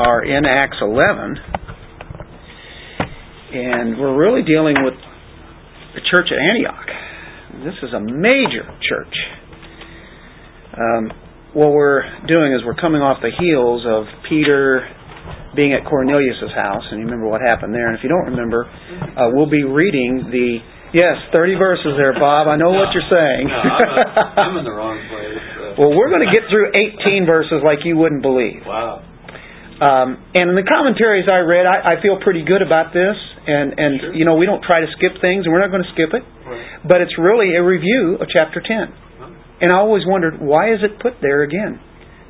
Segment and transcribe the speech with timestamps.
[0.00, 1.36] are in Acts 11,
[3.52, 4.96] and we're really dealing with
[5.94, 6.88] the church at Antioch.
[7.68, 9.16] This is a major church.
[10.72, 11.12] Um,
[11.52, 14.88] what we're doing is we're coming off the heels of Peter
[15.54, 17.92] being at Cornelius' house, and you remember what happened there.
[17.92, 20.64] And if you don't remember, uh, we'll be reading the
[20.96, 22.48] yes, thirty verses there, Bob.
[22.48, 23.52] I know no, what you're saying.
[23.52, 25.76] No, I'm, a, I'm in the wrong place.
[25.76, 28.66] Well, we're going to get through 18 verses like you wouldn't believe.
[28.66, 29.06] Wow.
[29.80, 33.16] Um, and in the commentaries I read, I, I feel pretty good about this.
[33.48, 34.12] And and Sure.
[34.14, 36.20] you know we don't try to skip things, and we're not going to skip it.
[36.44, 36.84] Right.
[36.84, 38.92] But it's really a review of chapter 10.
[39.64, 41.80] And I always wondered why is it put there again?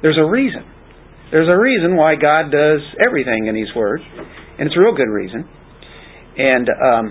[0.03, 0.63] There's a reason.
[1.31, 5.11] There's a reason why God does everything in His Word, and it's a real good
[5.11, 5.47] reason.
[6.39, 7.05] And um,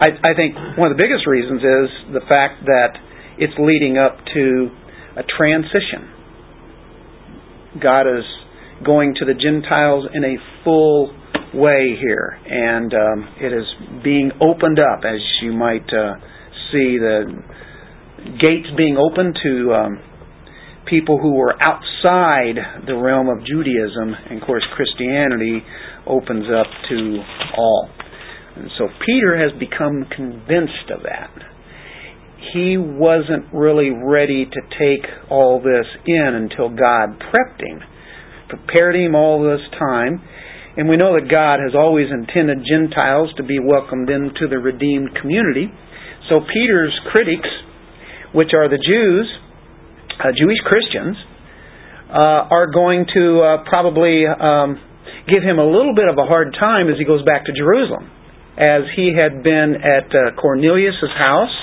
[0.00, 2.96] I, I think one of the biggest reasons is the fact that
[3.38, 4.68] it's leading up to
[5.16, 6.08] a transition.
[7.80, 8.24] God is
[8.84, 11.14] going to the Gentiles in a full
[11.54, 13.66] way here, and um, it is
[14.02, 16.14] being opened up, as you might uh,
[16.72, 17.42] see the
[18.40, 20.00] gates being opened to um,
[20.88, 25.62] people who were outside the realm of Judaism, and of course Christianity
[26.06, 27.22] opens up to
[27.56, 27.90] all.
[28.56, 31.30] And so Peter has become convinced of that.
[32.52, 37.80] He wasn't really ready to take all this in until God prepped him,
[38.52, 40.20] prepared him all this time.
[40.76, 45.16] And we know that God has always intended Gentiles to be welcomed into the redeemed
[45.20, 45.72] community.
[46.28, 47.48] So Peter's critics,
[48.32, 49.28] which are the Jews,
[50.20, 51.16] uh, Jewish Christians,
[52.08, 54.80] uh, are going to uh, probably um,
[55.28, 58.08] give him a little bit of a hard time as he goes back to Jerusalem,
[58.56, 61.56] as he had been at uh, Cornelius's house,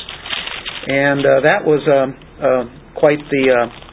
[0.86, 2.64] and uh, that was uh, uh,
[2.98, 3.89] quite the uh,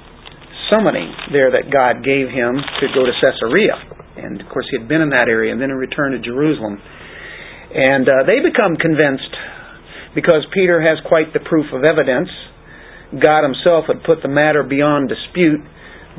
[0.70, 3.76] summoning there that God gave him to go to Caesarea.
[4.16, 6.80] And of course, he had been in that area, and then he returned to Jerusalem.
[7.74, 9.34] And uh, they become convinced
[10.14, 12.28] because Peter has quite the proof of evidence.
[13.12, 15.60] God Himself had put the matter beyond dispute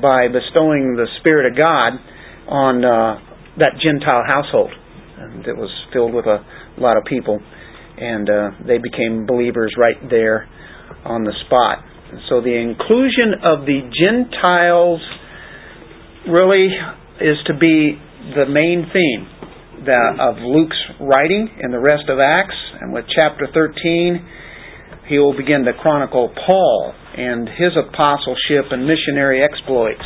[0.01, 1.97] by bestowing the Spirit of God
[2.47, 3.19] on uh,
[3.57, 4.71] that Gentile household.
[5.47, 6.45] It was filled with a
[6.77, 7.41] lot of people,
[7.97, 10.47] and uh, they became believers right there
[11.03, 11.83] on the spot.
[12.11, 15.01] And so the inclusion of the Gentiles
[16.29, 16.67] really
[17.19, 17.99] is to be
[18.35, 19.27] the main theme
[19.85, 22.55] that, of Luke's writing and the rest of Acts.
[22.79, 24.25] And with chapter 13,
[25.07, 30.03] he will begin to chronicle Paul and his apostleship and missionary exploits.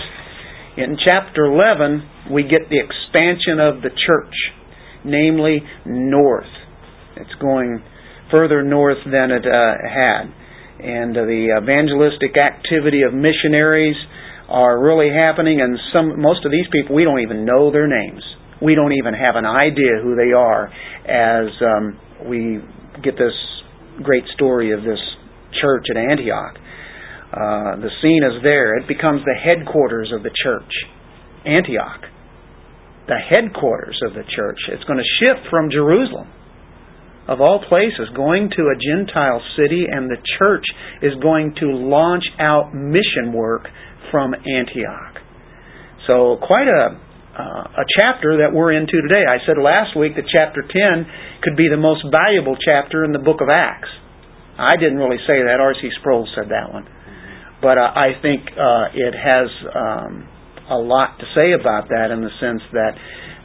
[0.78, 4.36] In chapter 11, we get the expansion of the church,
[5.04, 6.50] namely north.
[7.18, 7.84] It's going
[8.32, 10.32] further north than it uh, had.
[10.82, 13.96] And uh, the evangelistic activity of missionaries
[14.50, 18.22] are really happening, and some most of these people we don't even know their names.
[18.62, 20.70] We don't even have an idea who they are
[21.08, 21.98] as um,
[22.28, 22.60] we
[23.02, 23.34] get this
[24.04, 25.00] great story of this
[25.62, 26.58] church at Antioch.
[27.32, 28.76] Uh, the scene is there.
[28.78, 30.72] It becomes the headquarters of the church.
[31.46, 32.04] Antioch.
[33.08, 34.60] The headquarters of the church.
[34.68, 36.28] It's going to shift from Jerusalem,
[37.28, 40.66] of all places, going to a Gentile city, and the church
[41.02, 43.68] is going to launch out mission work
[44.10, 45.22] from Antioch.
[46.08, 46.98] So, quite a,
[47.38, 49.24] uh, a chapter that we're into today.
[49.30, 53.22] I said last week that chapter 10 could be the most valuable chapter in the
[53.22, 53.90] book of Acts.
[54.58, 55.58] I didn't really say that.
[55.62, 55.82] R.C.
[56.02, 56.86] Sproul said that one.
[57.62, 60.28] But uh, I think uh, it has um,
[60.70, 62.94] a lot to say about that in the sense that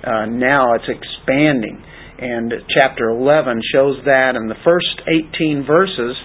[0.05, 1.85] uh, now it's expanding.
[2.19, 6.17] And chapter 11 shows that, and the first 18 verses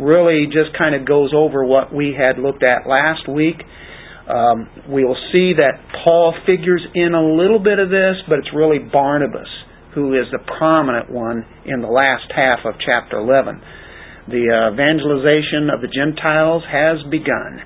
[0.00, 3.56] really just kind of goes over what we had looked at last week.
[4.26, 8.48] Um, we will see that Paul figures in a little bit of this, but it's
[8.54, 9.48] really Barnabas
[9.94, 13.62] who is the prominent one in the last half of chapter 11
[14.28, 17.60] the evangelization of the Gentiles has begun.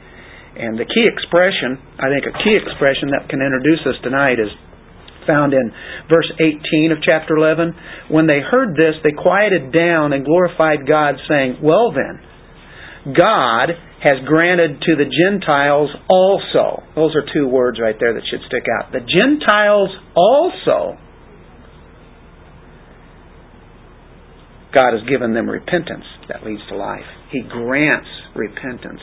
[0.58, 4.50] And the key expression, I think a key expression that can introduce us tonight is
[5.28, 5.70] found in
[6.08, 8.08] verse 18 of chapter 11.
[8.08, 14.24] When they heard this, they quieted down and glorified God, saying, Well then, God has
[14.24, 16.82] granted to the Gentiles also.
[16.96, 18.92] Those are two words right there that should stick out.
[18.92, 20.96] The Gentiles also
[24.72, 27.08] God has given them repentance that leads to life.
[27.32, 29.00] He grants repentance.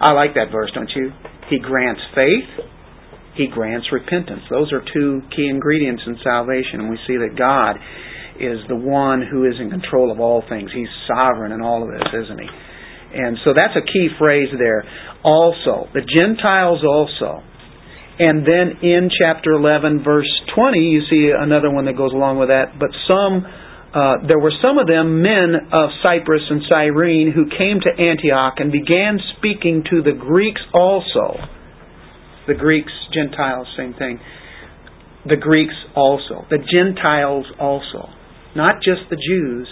[0.00, 1.10] I like that verse, don't you?
[1.50, 2.66] He grants faith.
[3.36, 4.42] He grants repentance.
[4.50, 7.76] Those are two key ingredients in salvation, and we see that God
[8.40, 10.70] is the one who is in control of all things.
[10.74, 12.48] He's sovereign in all of this, isn't he?
[13.16, 14.84] And so that's a key phrase there.
[15.24, 17.42] Also, the Gentiles also.
[18.18, 22.48] And then in chapter 11, verse 20, you see another one that goes along with
[22.48, 22.78] that.
[22.80, 27.80] But some, uh, there were some of them men of Cyprus and Cyrene who came
[27.80, 31.55] to Antioch and began speaking to the Greeks also.
[32.46, 34.20] The Greeks, Gentiles, same thing.
[35.28, 36.46] The Greeks also.
[36.50, 38.08] The Gentiles also.
[38.54, 39.68] Not just the Jews.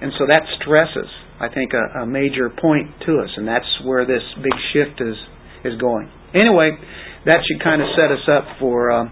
[0.00, 1.08] And so that stresses,
[1.40, 3.30] I think, a, a major point to us.
[3.36, 5.16] And that's where this big shift is,
[5.64, 6.10] is going.
[6.34, 6.72] Anyway,
[7.26, 9.04] that should kind of set us up for uh,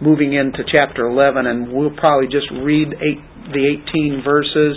[0.00, 3.20] moving into chapter 11, and we'll probably just read eight,
[3.52, 4.76] the 18 verses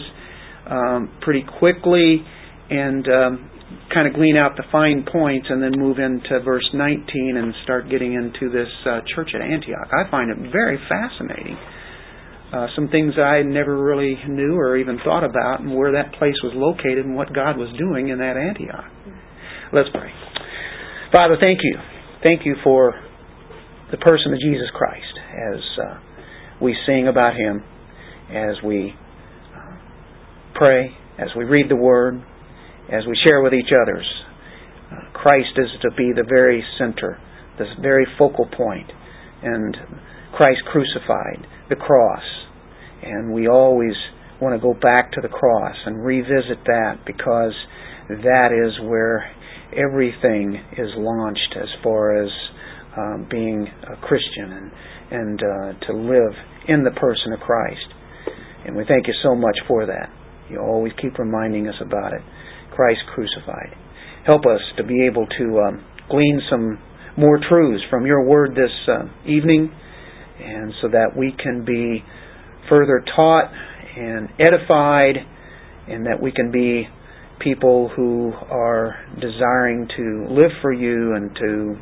[0.67, 2.25] um, pretty quickly
[2.71, 3.51] and um,
[3.93, 7.89] kind of glean out the fine points and then move into verse 19 and start
[7.89, 9.89] getting into this uh, church at Antioch.
[9.91, 11.57] I find it very fascinating.
[12.53, 16.35] Uh, some things I never really knew or even thought about, and where that place
[16.43, 18.91] was located and what God was doing in that Antioch.
[19.71, 20.11] Let's pray.
[21.11, 21.79] Father, thank you
[22.23, 22.93] thank you for
[23.91, 25.99] the person of Jesus Christ as uh,
[26.61, 27.63] we sing about Him,
[28.29, 28.93] as we
[29.55, 29.75] uh,
[30.55, 32.23] pray, as we read the Word,
[32.91, 34.05] as we share with each others.
[35.13, 37.19] Christ is to be the very center,
[37.57, 38.91] the very focal point,
[39.43, 39.77] and
[40.33, 42.23] Christ crucified, the cross.
[43.03, 43.93] And we always
[44.41, 47.53] want to go back to the cross and revisit that because
[48.09, 49.31] that is where
[49.71, 52.29] everything is launched as far as
[52.97, 54.71] um, being a Christian and
[55.11, 56.33] and uh, to live
[56.69, 57.83] in the person of Christ.
[58.65, 60.09] And we thank you so much for that.
[60.49, 62.21] You always keep reminding us about it.
[62.81, 63.75] Christ crucified.
[64.25, 66.79] Help us to be able to um, glean some
[67.15, 69.71] more truths from your word this uh, evening,
[70.39, 72.03] and so that we can be
[72.69, 73.51] further taught
[73.95, 75.15] and edified,
[75.87, 76.87] and that we can be
[77.39, 81.75] people who are desiring to live for you and to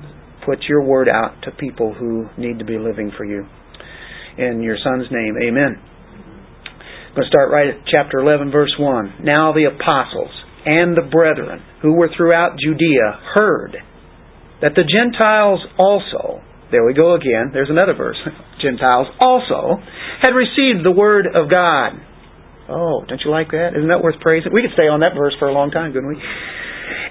[0.45, 3.45] put your word out to people who need to be living for you.
[4.37, 5.79] In your Son's name, amen.
[5.79, 9.19] I'm going to start right at chapter 11, verse 1.
[9.23, 10.31] Now the apostles
[10.65, 13.77] and the brethren who were throughout Judea heard
[14.61, 18.17] that the Gentiles also, there we go again, there's another verse,
[18.61, 19.79] Gentiles also,
[20.21, 21.93] had received the word of God.
[22.69, 23.73] Oh, don't you like that?
[23.73, 24.53] Isn't that worth praising?
[24.53, 26.21] We could stay on that verse for a long time, couldn't we?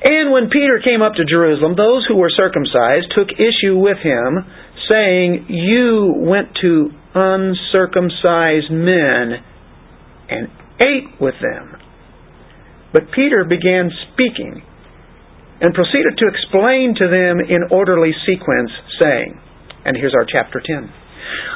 [0.04, 4.46] And when Peter came up to Jerusalem, those who were circumcised took issue with him,
[4.86, 9.42] saying, You went to uncircumcised men
[10.30, 10.48] and
[10.78, 11.88] ate with them.
[12.93, 14.62] But Peter began speaking
[15.61, 18.70] and proceeded to explain to them in orderly sequence,
[19.00, 19.40] saying,
[19.85, 20.93] and here's our chapter 10.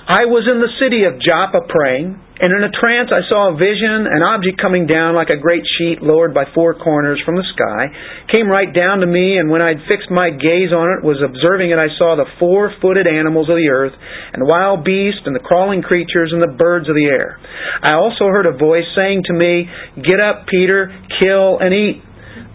[0.03, 3.59] I was in the city of Joppa praying, and in a trance I saw a
[3.59, 7.47] vision, an object coming down like a great sheet lowered by four corners from the
[7.55, 7.87] sky,
[8.27, 11.71] came right down to me, and when I'd fixed my gaze on it, was observing
[11.71, 13.95] it, I saw the four-footed animals of the earth,
[14.35, 17.39] and the wild beasts, and the crawling creatures, and the birds of the air.
[17.87, 19.71] I also heard a voice saying to me,
[20.03, 20.91] Get up, Peter,
[21.23, 22.03] kill and eat.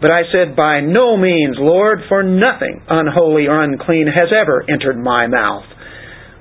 [0.04, 5.00] But I said, By no means, Lord, for nothing unholy or unclean has ever entered
[5.00, 5.77] my mouth.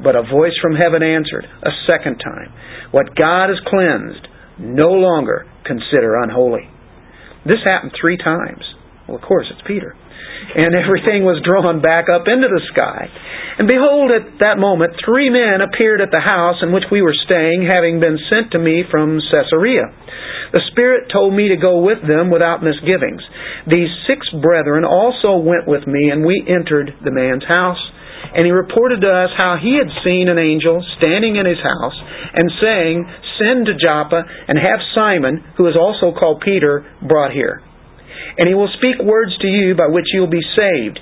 [0.03, 2.53] But a voice from heaven answered a second time,
[2.93, 4.29] What God has cleansed,
[4.59, 6.69] no longer consider unholy.
[7.45, 8.65] This happened three times.
[9.09, 9.95] Well, of course, it's Peter.
[10.55, 13.09] And everything was drawn back up into the sky.
[13.59, 17.17] And behold, at that moment, three men appeared at the house in which we were
[17.25, 19.89] staying, having been sent to me from Caesarea.
[20.53, 23.25] The Spirit told me to go with them without misgivings.
[23.65, 27.81] These six brethren also went with me, and we entered the man's house
[28.35, 31.97] and he reported to us how he had seen an angel standing in his house
[32.35, 33.07] and saying,
[33.39, 37.63] Send to Joppa and have Simon, who is also called Peter, brought here.
[38.39, 40.99] And he will speak words to you by which you will be saved,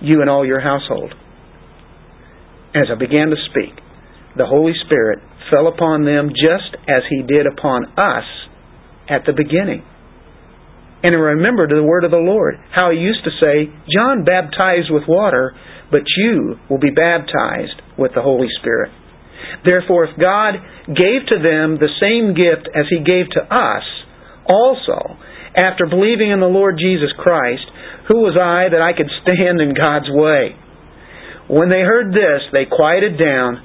[0.00, 1.14] you and all your household.
[2.74, 3.78] As I began to speak,
[4.36, 5.18] the Holy Spirit
[5.50, 8.24] fell upon them just as he did upon us
[9.08, 9.84] at the beginning.
[11.02, 14.88] And I remembered the word of the Lord, how he used to say, John baptized
[14.88, 15.52] with water,
[15.92, 18.90] but you will be baptized with the Holy Spirit.
[19.64, 20.56] Therefore, if God
[20.88, 23.84] gave to them the same gift as He gave to us,
[24.48, 25.20] also,
[25.54, 27.68] after believing in the Lord Jesus Christ,
[28.08, 30.56] who was I that I could stand in God's way?
[31.46, 33.60] When they heard this, they quieted down,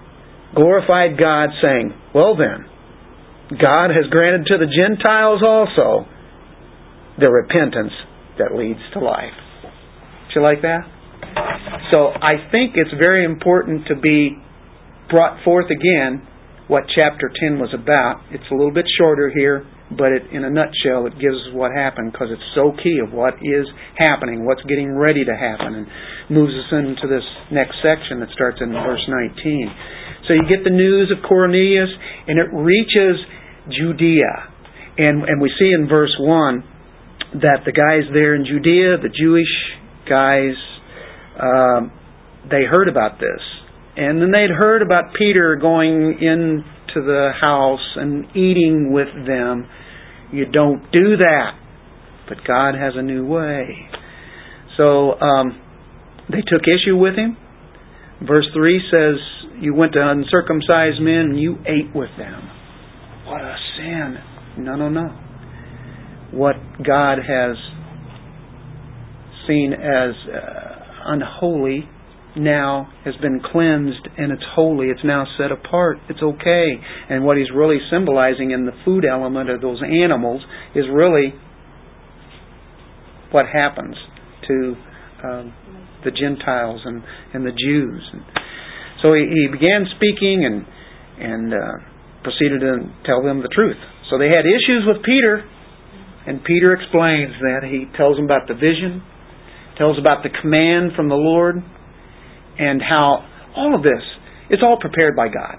[0.53, 2.67] glorified God, saying, Well then,
[3.57, 6.05] God has granted to the Gentiles also
[7.17, 7.93] the repentance
[8.37, 9.33] that leads to life.
[9.63, 10.83] Do you like that?
[11.91, 14.35] So I think it's very important to be
[15.09, 16.27] brought forth again
[16.67, 18.27] what chapter 10 was about.
[18.31, 19.63] It's a little bit shorter here,
[19.95, 23.15] but it, in a nutshell, it gives us what happened because it's so key of
[23.15, 23.63] what is
[23.95, 25.87] happening, what's getting ready to happen, and
[26.27, 27.23] moves us into this
[27.55, 30.27] next section that starts in verse 19.
[30.27, 31.87] So you get the news of Cornelius,
[32.27, 33.15] and it reaches
[33.71, 34.51] Judea.
[34.99, 39.51] And, and we see in verse 1 that the guys there in Judea, the Jewish
[40.03, 40.55] guys,
[41.39, 41.91] um,
[42.49, 43.41] they heard about this.
[43.95, 49.67] And then they'd heard about Peter going into the house and eating with them.
[50.31, 51.51] You don't do that.
[52.29, 53.89] But God has a new way.
[54.77, 55.59] So um,
[56.29, 57.37] they took issue with him.
[58.25, 62.49] Verse 3 says, You went to uncircumcised men and you ate with them.
[63.25, 64.17] What a sin.
[64.63, 65.07] No, no, no.
[66.31, 67.55] What God has
[69.47, 70.66] seen as uh,
[71.07, 71.89] unholy
[72.35, 74.87] now has been cleansed and it's holy.
[74.87, 75.97] It's now set apart.
[76.09, 76.73] It's okay.
[77.09, 80.41] And what he's really symbolizing in the food element of those animals
[80.75, 81.33] is really
[83.31, 83.95] what happens
[84.47, 84.75] to
[85.23, 85.53] um,
[86.05, 87.01] the Gentiles and,
[87.33, 88.03] and the Jews.
[88.13, 88.21] And
[89.01, 90.65] so he, he began speaking and
[91.17, 91.81] and uh,
[92.21, 93.77] proceeded to tell them the truth.
[94.09, 95.43] So they had issues with Peter,
[96.27, 97.65] and Peter explains that.
[97.65, 99.01] He tells them about the vision,
[99.77, 101.57] tells about the command from the Lord,
[102.57, 104.03] and how all of this,
[104.49, 105.57] it's all prepared by God.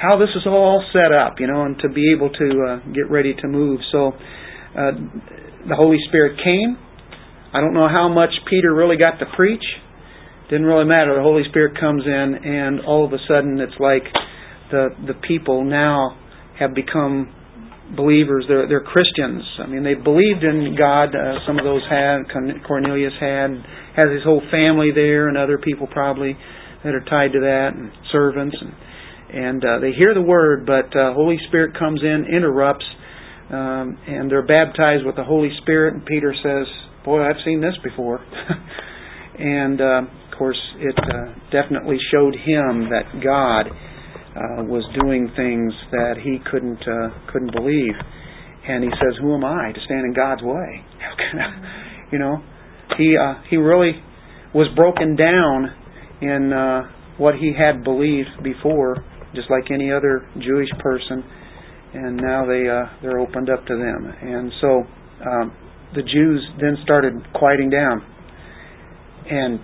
[0.00, 3.10] How this is all set up, you know, and to be able to uh, get
[3.10, 3.80] ready to move.
[3.92, 4.92] So uh,
[5.68, 6.76] the Holy Spirit came.
[7.54, 9.62] I don't know how much Peter really got to preach.
[10.50, 11.14] Didn't really matter.
[11.14, 14.02] The Holy Spirit comes in, and all of a sudden it's like
[14.70, 16.18] the the people now
[16.58, 17.32] have become
[17.96, 18.44] believers.
[18.48, 19.42] They're they're Christians.
[19.60, 21.14] I mean, they believed in God.
[21.14, 22.24] Uh, some of those had.
[22.66, 23.50] Cornelius had
[23.96, 26.36] has his whole family there, and other people probably
[26.82, 28.72] that are tied to that, and servants, and
[29.34, 32.84] and uh, they hear the word, but uh, Holy Spirit comes in, interrupts,
[33.50, 35.94] um, and they're baptized with the Holy Spirit.
[35.94, 36.66] And Peter says,
[37.04, 38.20] "Boy, I've seen this before."
[39.38, 43.70] and uh, of course, it uh, definitely showed him that God
[44.34, 47.94] uh, was doing things that he couldn't uh, couldn't believe.
[48.66, 50.84] And he says, "Who am I to stand in God's way?"
[52.12, 52.36] You know?
[52.96, 53.92] He uh, he really
[54.54, 55.66] was broken down
[56.20, 56.82] in uh,
[57.18, 61.24] what he had believed before, just like any other Jewish person,
[61.94, 64.12] and now they uh, they're opened up to them.
[64.22, 64.68] And so
[65.26, 65.56] um,
[65.94, 68.02] the Jews then started quieting down,
[69.28, 69.58] and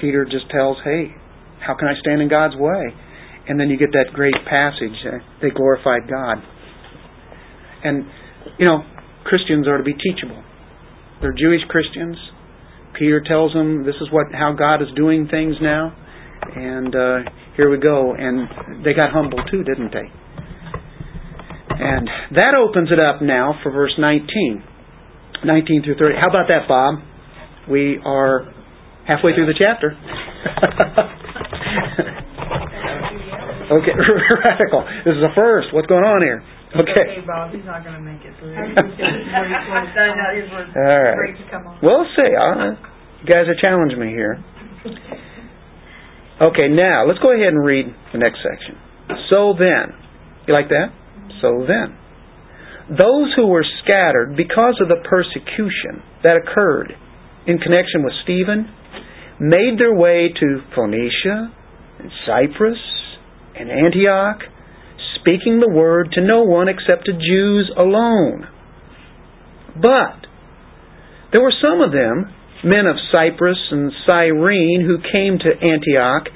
[0.00, 1.14] Peter just tells, "Hey,
[1.66, 2.94] how can I stand in God's way?"
[3.48, 4.96] And then you get that great passage.
[5.06, 6.36] Uh, they glorified God,
[7.82, 8.04] and
[8.58, 8.84] you know
[9.24, 10.44] Christians are to be teachable.
[11.20, 12.16] They're Jewish Christians
[12.98, 15.94] Peter tells them this is what how God is doing things now,
[16.54, 18.14] and uh, here we go.
[18.14, 20.10] And they got humble too, didn't they?
[21.80, 24.64] And that opens it up now for verse 19,
[25.44, 26.16] 19 through 30.
[26.20, 26.96] How about that, Bob?
[27.70, 28.52] We are
[29.06, 29.94] halfway through the chapter.
[33.70, 33.94] okay,
[34.44, 34.84] radical.
[35.04, 35.72] This is a first.
[35.72, 36.42] What's going on here?
[36.68, 37.16] Okay.
[37.16, 38.52] Okay, Bob, he's not going to make it through.
[38.56, 38.64] All
[41.00, 41.16] right.
[41.82, 42.28] We'll see.
[42.28, 42.76] Uh,
[43.20, 44.44] you guys are challenging me here.
[46.40, 48.76] Okay, now let's go ahead and read the next section.
[49.30, 49.96] So then,
[50.46, 50.92] you like that?
[51.40, 51.96] So then,
[52.96, 56.92] those who were scattered because of the persecution that occurred
[57.46, 58.70] in connection with Stephen
[59.40, 61.52] made their way to Phoenicia
[61.98, 62.78] and Cyprus
[63.58, 64.42] and Antioch
[65.20, 68.46] speaking the word to no one except to Jews alone.
[69.74, 70.26] But
[71.32, 72.32] there were some of them,
[72.64, 76.28] men of Cyprus and Cyrene, who came to Antioch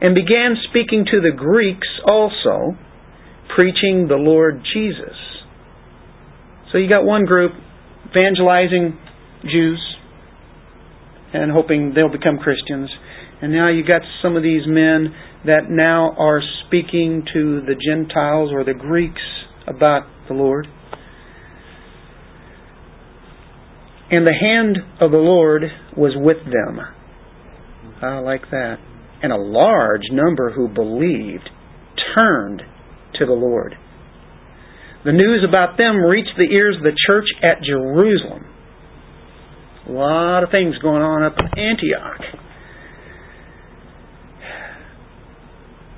[0.00, 2.76] and began speaking to the Greeks also,
[3.54, 5.16] preaching the Lord Jesus.
[6.72, 7.52] So you got one group
[8.10, 8.98] evangelizing
[9.50, 9.80] Jews
[11.32, 12.90] and hoping they'll become Christians.
[13.42, 15.14] And now you've got some of these men
[15.46, 19.20] that now are speaking to the Gentiles or the Greeks
[19.66, 20.66] about the Lord.
[24.10, 25.62] And the hand of the Lord
[25.96, 26.80] was with them.
[28.02, 28.76] I like that.
[29.22, 31.48] And a large number who believed
[32.14, 32.62] turned
[33.18, 33.74] to the Lord.
[35.04, 38.46] The news about them reached the ears of the church at Jerusalem.
[39.88, 42.43] A lot of things going on up in Antioch.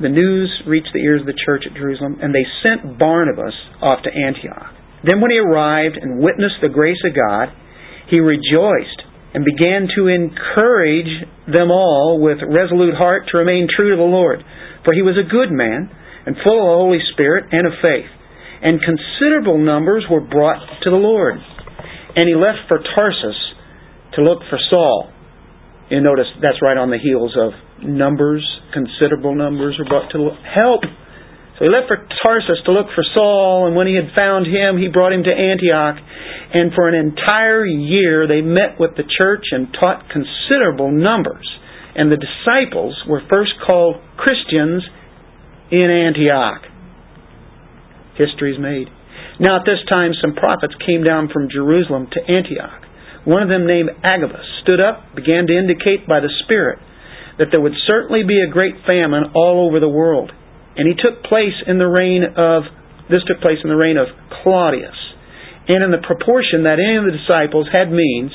[0.00, 4.02] The news reached the ears of the church at Jerusalem, and they sent Barnabas off
[4.04, 4.72] to Antioch.
[5.04, 7.48] Then, when he arrived and witnessed the grace of God,
[8.08, 9.02] he rejoiced
[9.34, 14.40] and began to encourage them all with resolute heart to remain true to the Lord.
[14.84, 15.90] For he was a good man
[16.24, 18.10] and full of the Holy Spirit and of faith.
[18.62, 21.36] and considerable numbers were brought to the Lord.
[22.16, 23.36] And he left for Tarsus
[24.14, 25.12] to look for Saul.
[25.90, 28.42] You notice that's right on the heels of numbers,
[28.74, 30.82] considerable numbers were brought to help.
[31.58, 34.76] So he left for Tarsus to look for Saul, and when he had found him,
[34.76, 35.96] he brought him to Antioch.
[36.52, 41.46] And for an entire year they met with the church and taught considerable numbers.
[41.94, 44.82] And the disciples were first called Christians
[45.70, 46.62] in Antioch.
[48.18, 48.88] History's made.
[49.40, 52.85] Now at this time some prophets came down from Jerusalem to Antioch.
[53.26, 56.78] One of them named Agabus stood up, began to indicate by the Spirit
[57.38, 60.30] that there would certainly be a great famine all over the world.
[60.76, 62.62] And he took place in the reign of
[63.10, 64.10] this took place in the reign of
[64.42, 64.98] Claudius.
[65.68, 68.30] And in the proportion that any of the disciples had means,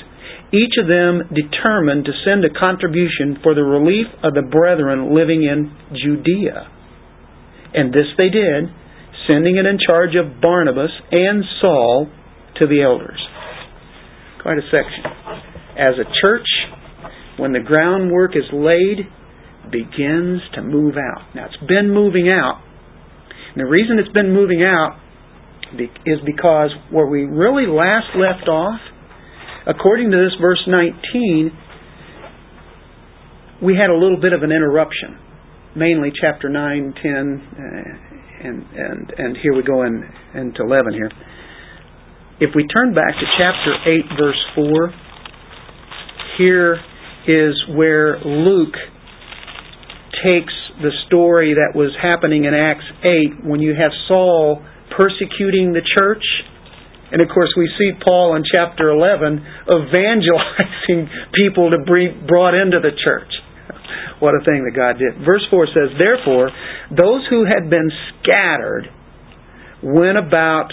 [0.51, 5.43] each of them determined to send a contribution for the relief of the brethren living
[5.43, 6.67] in Judea.
[7.73, 8.67] And this they did,
[9.27, 12.11] sending it in charge of Barnabas and Saul
[12.59, 13.19] to the elders.
[14.41, 15.03] Quite a section.
[15.77, 16.47] As a church,
[17.37, 19.07] when the groundwork is laid,
[19.71, 21.35] begins to move out.
[21.35, 22.61] Now it's been moving out.
[23.53, 24.99] And the reason it's been moving out
[26.05, 28.79] is because where we really last left off,
[29.67, 31.51] according to this verse 19,
[33.63, 35.17] we had a little bit of an interruption.
[35.75, 41.09] Mainly chapter 9, 10, uh, and, and, and here we go in, into 11 here.
[42.39, 44.93] If we turn back to chapter 8, verse 4,
[46.37, 46.79] here
[47.27, 48.75] is where Luke
[50.23, 54.63] takes the story that was happening in Acts 8 when you have Saul
[54.95, 56.23] persecuting the church.
[57.11, 62.79] And of course, we see Paul in chapter 11 evangelizing people to be brought into
[62.79, 63.29] the church.
[64.19, 65.25] What a thing that God did.
[65.25, 66.49] Verse 4 says, Therefore,
[66.89, 67.89] those who had been
[68.21, 68.87] scattered
[69.83, 70.69] went about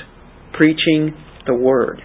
[0.52, 1.16] preaching
[1.48, 2.00] the word.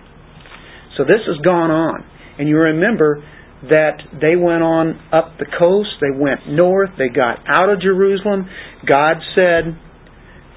[0.97, 2.03] So this has gone on.
[2.39, 3.23] And you remember
[3.69, 8.49] that they went on up the coast, they went north, they got out of Jerusalem.
[8.89, 9.77] God said,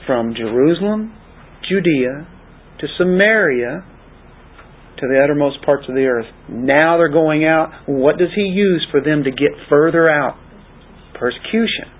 [0.06, 1.14] from Jerusalem,
[1.68, 2.26] Judea,
[2.80, 3.84] to Samaria,
[4.98, 6.26] to the uttermost parts of the earth.
[6.48, 7.68] Now they're going out.
[7.86, 10.38] What does He use for them to get further out?
[11.18, 11.92] Persecution.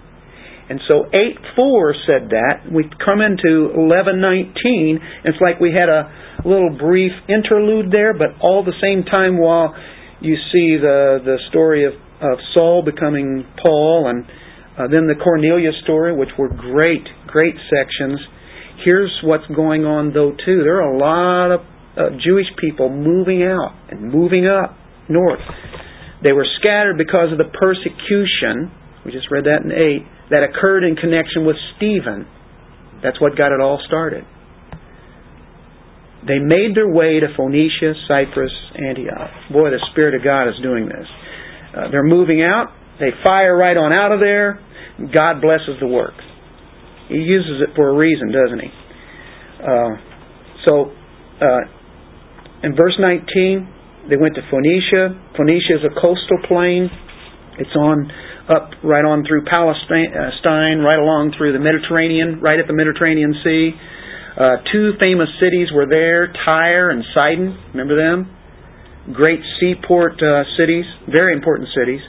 [0.69, 2.67] And so 8.4 said that.
[2.73, 4.99] We come into 11.19.
[5.25, 6.11] It's like we had a
[6.45, 9.75] little brief interlude there, but all the same time while
[10.21, 14.25] you see the the story of, of Saul becoming Paul, and
[14.79, 18.19] uh, then the Cornelius story, which were great, great sections.
[18.85, 20.63] Here's what's going on, though, too.
[20.65, 21.61] There are a lot of
[21.97, 24.77] uh, Jewish people moving out and moving up
[25.09, 25.41] north.
[26.23, 28.73] They were scattered because of the persecution.
[29.05, 32.27] We just read that in 8 that occurred in connection with Stephen.
[33.03, 34.25] That's what got it all started.
[36.27, 39.31] They made their way to Phoenicia, Cyprus, Antioch.
[39.53, 41.07] Boy, the Spirit of God is doing this.
[41.71, 42.75] Uh, they're moving out.
[42.99, 44.59] They fire right on out of there.
[45.13, 46.15] God blesses the work.
[47.09, 48.71] He uses it for a reason, doesn't He?
[49.63, 49.93] Uh,
[50.65, 50.91] so,
[51.39, 51.63] uh,
[52.65, 55.15] in verse 19, they went to Phoenicia.
[55.37, 56.91] Phoenicia is a coastal plain.
[57.59, 58.11] It's on
[58.49, 60.31] up right on through Palestine, uh,
[60.87, 63.75] right along through the Mediterranean, right at the Mediterranean Sea.
[64.39, 67.59] Uh, two famous cities were there, Tyre and Sidon.
[67.75, 68.31] Remember them?
[69.15, 72.01] Great seaport uh, cities, very important cities,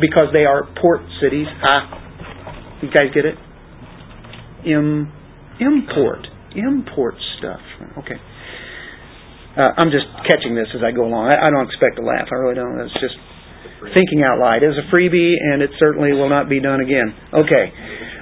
[0.00, 1.46] because they are port cities.
[1.64, 3.36] Ah, you guys get it?
[4.64, 5.10] Im,
[5.58, 7.60] import, import stuff.
[7.98, 8.16] Okay.
[9.56, 11.28] Uh, I'm just catching this as I go along.
[11.28, 12.28] I, I don't expect to laugh.
[12.30, 12.80] I really don't.
[12.80, 13.16] It's just
[13.94, 14.62] thinking out loud.
[14.62, 17.14] It is a freebie, and it certainly will not be done again.
[17.32, 17.72] Okay.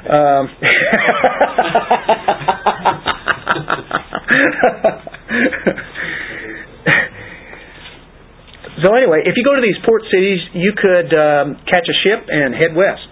[0.00, 0.48] Um,
[8.83, 12.24] so anyway, if you go to these port cities, you could um, catch a ship
[12.29, 13.09] and head west,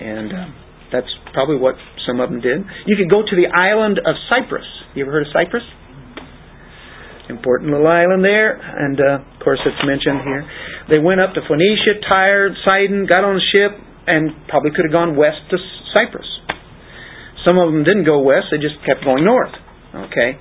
[0.00, 0.54] and um,
[0.92, 1.74] that's probably what
[2.06, 2.64] some of them did.
[2.86, 4.66] You could go to the island of Cyprus.
[4.94, 5.64] You ever heard of Cyprus?
[7.30, 10.42] Important little island there, and uh, of course it's mentioned here.
[10.90, 13.78] They went up to Phoenicia, Tyre, Sidon, got on the ship,
[14.10, 15.56] and probably could have gone west to
[15.94, 16.26] Cyprus.
[17.46, 19.54] Some of them didn't go west; they just kept going north.
[19.94, 20.34] Okay?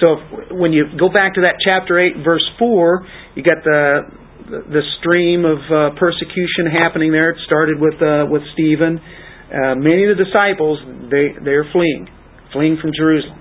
[0.00, 0.20] So if,
[0.56, 4.08] when you go back to that chapter 8, verse 4, you got the
[4.50, 7.30] the stream of uh, persecution happening there.
[7.30, 8.98] It started with uh, with Stephen.
[8.98, 10.80] Uh, many of the disciples
[11.12, 12.08] they they're fleeing,
[12.52, 13.38] fleeing from Jerusalem.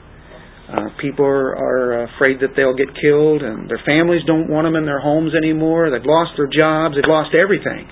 [0.70, 4.78] Uh, people are, are afraid that they'll get killed, and their families don't want them
[4.78, 5.90] in their homes anymore.
[5.90, 6.94] They've lost their jobs.
[6.94, 7.90] They've lost everything.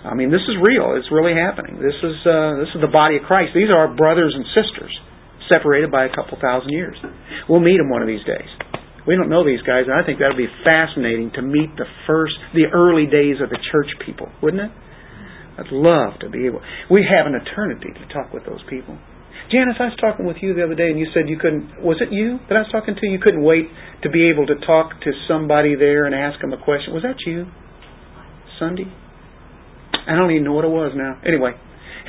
[0.00, 0.96] I mean, this is real.
[0.96, 1.76] It's really happening.
[1.76, 3.52] This is uh, this is the body of Christ.
[3.52, 4.94] These are our brothers and sisters
[5.52, 6.96] separated by a couple thousand years.
[7.48, 8.48] We'll meet them one of these days.
[9.06, 11.86] We don't know these guys, and I think that would be fascinating to meet the
[12.06, 14.72] first, the early days of the church people, wouldn't it?
[15.58, 16.60] I'd love to be able.
[16.90, 18.98] We have an eternity to talk with those people.
[19.50, 21.78] Janice, I was talking with you the other day, and you said you couldn't.
[21.78, 23.06] Was it you that I was talking to?
[23.06, 23.70] You couldn't wait
[24.02, 26.90] to be able to talk to somebody there and ask them a question.
[26.90, 27.46] Was that you?
[28.58, 28.90] Sunday?
[30.06, 31.22] I don't even know what it was now.
[31.22, 31.54] Anyway,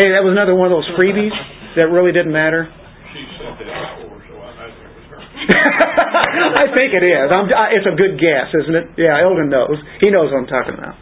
[0.02, 1.34] hey, that was another one of those freebies
[1.78, 2.74] that really didn't matter.
[3.14, 3.70] She said that
[4.02, 5.22] before, so I imagine it was her.
[6.62, 7.28] I think it is.
[7.30, 8.86] I'm, I, it's a good guess, isn't it?
[8.98, 9.78] Yeah, Eldon knows.
[10.02, 10.98] He knows what I'm talking about.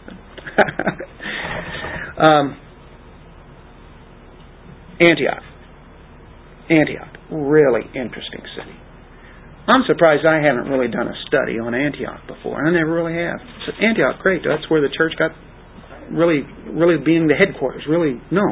[2.19, 2.45] um,
[4.99, 5.54] Antioch.
[6.69, 7.13] Antioch.
[7.31, 8.77] Really interesting city.
[9.67, 12.61] I'm surprised I haven't really done a study on Antioch before.
[12.61, 13.41] I never really have.
[13.65, 14.41] So Antioch, great.
[14.45, 15.31] That's where the church got
[16.11, 17.83] really, really being the headquarters.
[17.89, 18.45] Really, no.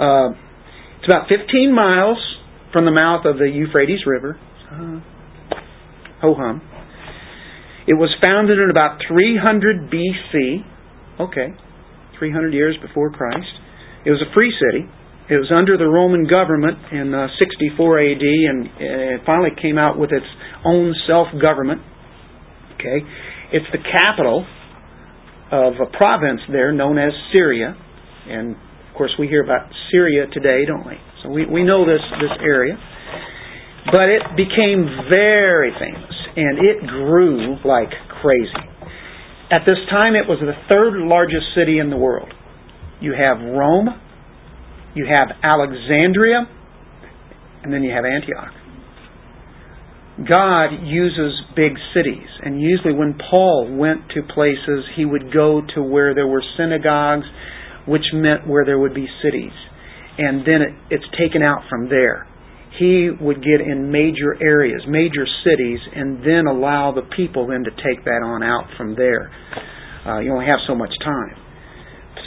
[0.00, 0.32] Uh,
[0.98, 2.16] it's about 15 miles
[2.72, 4.40] from the mouth of the Euphrates River.
[4.72, 5.00] Uh,
[6.22, 6.62] ho hum.
[7.86, 10.64] It was founded in about 300 BC.
[11.20, 11.54] Okay,
[12.18, 13.52] 300 years before Christ.
[14.04, 14.88] It was a free city.
[15.28, 19.98] It was under the Roman government in uh, 64 AD, and it finally came out
[19.98, 20.26] with its
[20.64, 21.82] own self-government.
[22.78, 23.02] Okay,
[23.50, 24.46] it's the capital
[25.50, 27.74] of a province there known as Syria,
[28.28, 30.94] and of course we hear about Syria today, don't we?
[31.22, 32.78] So we we know this this area,
[33.90, 37.90] but it became very famous, and it grew like
[38.22, 38.62] crazy.
[39.50, 42.32] At this time, it was the third largest city in the world.
[43.00, 43.88] You have Rome,
[44.96, 46.48] you have Alexandria,
[47.62, 48.52] and then you have Antioch.
[50.16, 55.82] God uses big cities, and usually when Paul went to places, he would go to
[55.82, 57.26] where there were synagogues,
[57.86, 59.52] which meant where there would be cities.
[60.16, 62.26] And then it, it's taken out from there.
[62.78, 67.70] He would get in major areas, major cities, and then allow the people then to
[67.70, 69.30] take that on out from there.
[70.06, 71.36] Uh, you only have so much time.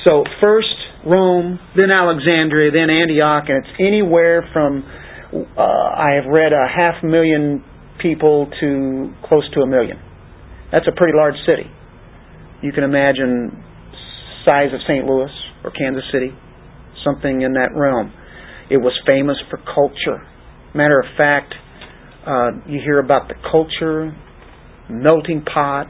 [0.06, 0.76] So first
[1.06, 4.84] Rome, then Alexandria, then Antioch, and it's anywhere from
[5.32, 7.64] uh, I have read a half million
[8.02, 9.98] people to close to a million.
[10.72, 11.70] That's a pretty large city.
[12.62, 13.64] You can imagine
[14.46, 15.06] size of St.
[15.06, 15.32] Louis
[15.64, 16.30] or Kansas City,
[17.04, 18.14] something in that realm.
[18.70, 20.26] It was famous for culture.
[20.76, 21.54] Matter of fact,
[22.26, 24.16] uh, you hear about the culture,
[24.90, 25.88] melting pot,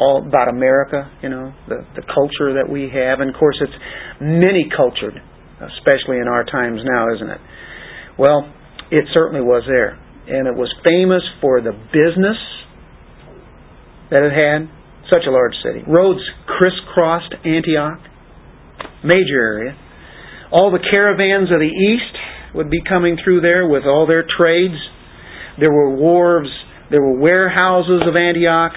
[0.00, 3.20] all about America, you know, the, the culture that we have.
[3.20, 3.74] And of course, it's
[4.20, 5.14] many cultured,
[5.60, 7.40] especially in our times now, isn't it?
[8.18, 8.52] Well,
[8.90, 9.98] it certainly was there.
[10.28, 12.36] And it was famous for the business
[14.10, 14.70] that it had.
[15.08, 15.80] Such a large city.
[15.88, 17.98] Roads crisscrossed Antioch,
[19.02, 19.72] major area.
[20.52, 24.76] All the caravans of the east would be coming through there with all their trades.
[25.58, 26.50] There were wharves,
[26.90, 28.72] there were warehouses of Antioch.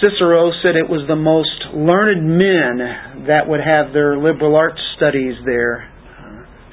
[0.00, 5.34] Cicero said it was the most learned men that would have their liberal arts studies
[5.44, 5.90] there.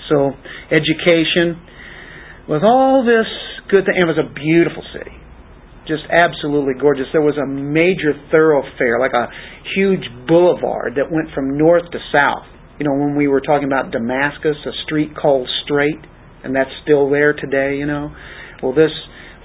[0.10, 0.32] So,
[0.72, 1.60] education.
[2.50, 3.30] With all this
[3.70, 5.16] good thing, it was a beautiful city.
[5.88, 7.08] Just absolutely gorgeous.
[7.12, 9.30] There was a major thoroughfare, like a
[9.76, 12.46] huge boulevard that went from north to south.
[12.80, 16.02] You know, when we were talking about Damascus, a street called Straight,
[16.44, 18.14] and that's still there today, you know.
[18.62, 18.92] Well, this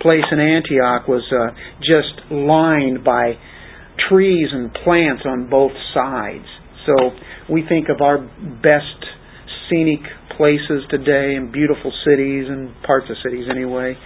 [0.00, 3.36] place in Antioch was uh, just lined by
[4.08, 6.46] trees and plants on both sides.
[6.86, 7.10] So
[7.52, 9.00] we think of our best
[9.68, 10.00] scenic
[10.36, 13.96] places today and beautiful cities and parts of cities anyway.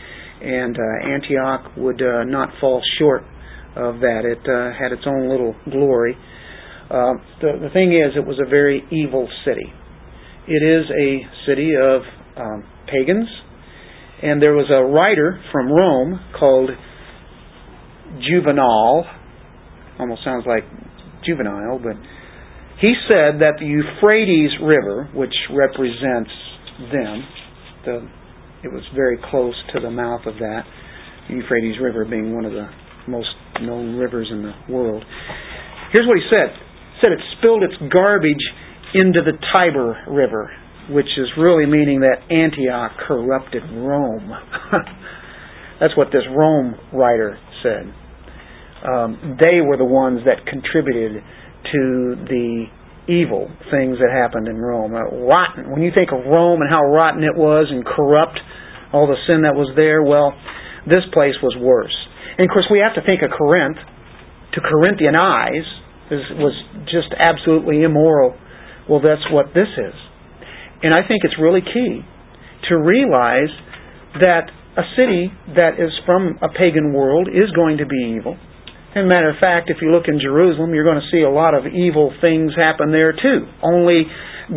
[0.43, 3.23] And uh, Antioch would uh, not fall short
[3.77, 4.23] of that.
[4.25, 6.17] It uh, had its own little glory.
[6.91, 9.69] Uh, the, the thing is, it was a very evil city.
[10.49, 12.03] It is a city of
[12.37, 13.29] um, pagans,
[14.23, 16.71] and there was a writer from Rome called
[18.19, 19.05] Juvenal,
[20.01, 20.65] almost sounds like
[21.25, 21.95] juvenile, but
[22.81, 26.33] he said that the Euphrates River, which represents
[26.89, 27.15] them,
[27.85, 27.95] the,
[28.65, 30.65] it was very close to the mouth of that,
[31.29, 32.69] the Euphrates River being one of the
[33.07, 33.29] most
[33.61, 35.05] known rivers in the world.
[35.93, 36.57] Here's what he said.
[36.57, 38.45] He said it spilled its garbage
[38.95, 40.51] into the Tiber River,
[40.89, 44.33] which is really meaning that Antioch corrupted Rome.
[45.81, 47.93] That's what this Rome writer said
[48.87, 51.23] um, they were the ones that contributed
[51.73, 51.83] to
[52.29, 52.67] the
[53.09, 54.95] evil things that happened in Rome.
[54.95, 55.71] Uh, rotten.
[55.71, 58.39] When you think of Rome and how rotten it was and corrupt,
[58.93, 60.33] all the sin that was there, well,
[60.87, 61.95] this place was worse.
[62.39, 63.77] And of course, we have to think of Corinth.
[64.55, 65.63] To Corinthian eyes,
[66.11, 66.55] this was
[66.91, 68.35] just absolutely immoral.
[68.89, 69.95] Well, that's what this is.
[70.83, 72.03] And I think it's really key
[72.69, 73.53] to realize
[74.19, 78.37] that a city that is from a pagan world is going to be evil.
[78.91, 81.31] As a matter of fact, if you look in Jerusalem, you're going to see a
[81.31, 84.03] lot of evil things happen there too, only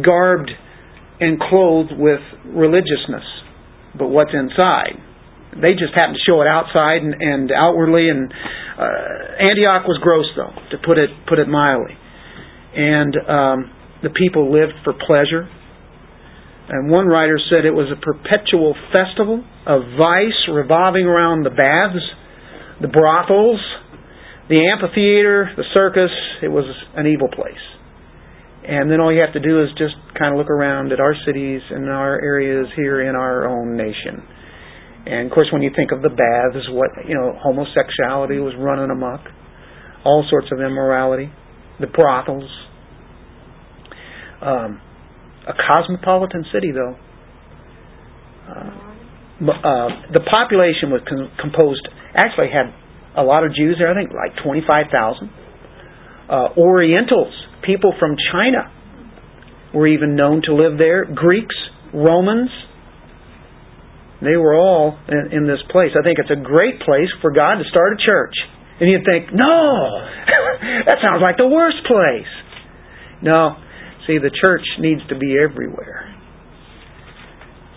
[0.02, 0.50] garbed
[1.20, 3.22] and clothed with religiousness.
[3.98, 4.98] But what's inside?
[5.54, 8.10] They just happen to show it outside and, and outwardly.
[8.10, 11.94] And uh, Antioch was gross, though, to put it put it mildly.
[12.74, 15.48] And um, the people lived for pleasure.
[16.70, 22.02] And one writer said it was a perpetual festival of vice revolving around the baths,
[22.82, 23.62] the brothels,
[24.50, 26.12] the amphitheater, the circus.
[26.42, 27.64] It was an evil place.
[28.64, 31.16] And then all you have to do is just kind of look around at our
[31.26, 34.24] cities and our areas here in our own nation.
[35.06, 38.90] And of course, when you think of the baths, what you know, homosexuality was running
[38.90, 39.20] amok,
[40.06, 41.30] all sorts of immorality,
[41.80, 42.50] the brothels.
[44.42, 44.80] Um,
[45.48, 46.96] a cosmopolitan city, though.
[48.48, 48.84] Uh,
[49.44, 51.88] uh, the population was com- composed.
[52.16, 52.72] Actually, had
[53.16, 53.92] a lot of Jews there.
[53.92, 55.30] I think like twenty-five thousand.
[56.30, 57.34] Uh, Orientals,
[57.66, 58.72] people from China,
[59.74, 61.06] were even known to live there.
[61.06, 61.56] Greeks,
[61.94, 62.50] Romans,
[64.22, 65.92] they were all in, in this place.
[66.00, 68.34] I think it's a great place for God to start a church.
[68.80, 69.46] And you'd think, no,
[70.88, 72.32] that sounds like the worst place.
[73.22, 73.56] No,
[74.08, 76.13] see, the church needs to be everywhere.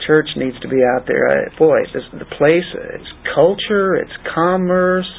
[0.06, 1.28] Church needs to be out there.
[1.28, 5.10] Uh, boy, this, the place, it's culture, it's commerce,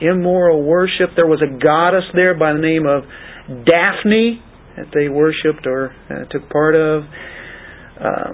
[0.00, 1.10] immoral worship.
[1.16, 3.04] There was a goddess there by the name of
[3.64, 4.42] Daphne
[4.76, 7.04] that they worshipped or uh, took part of.
[8.00, 8.32] Uh,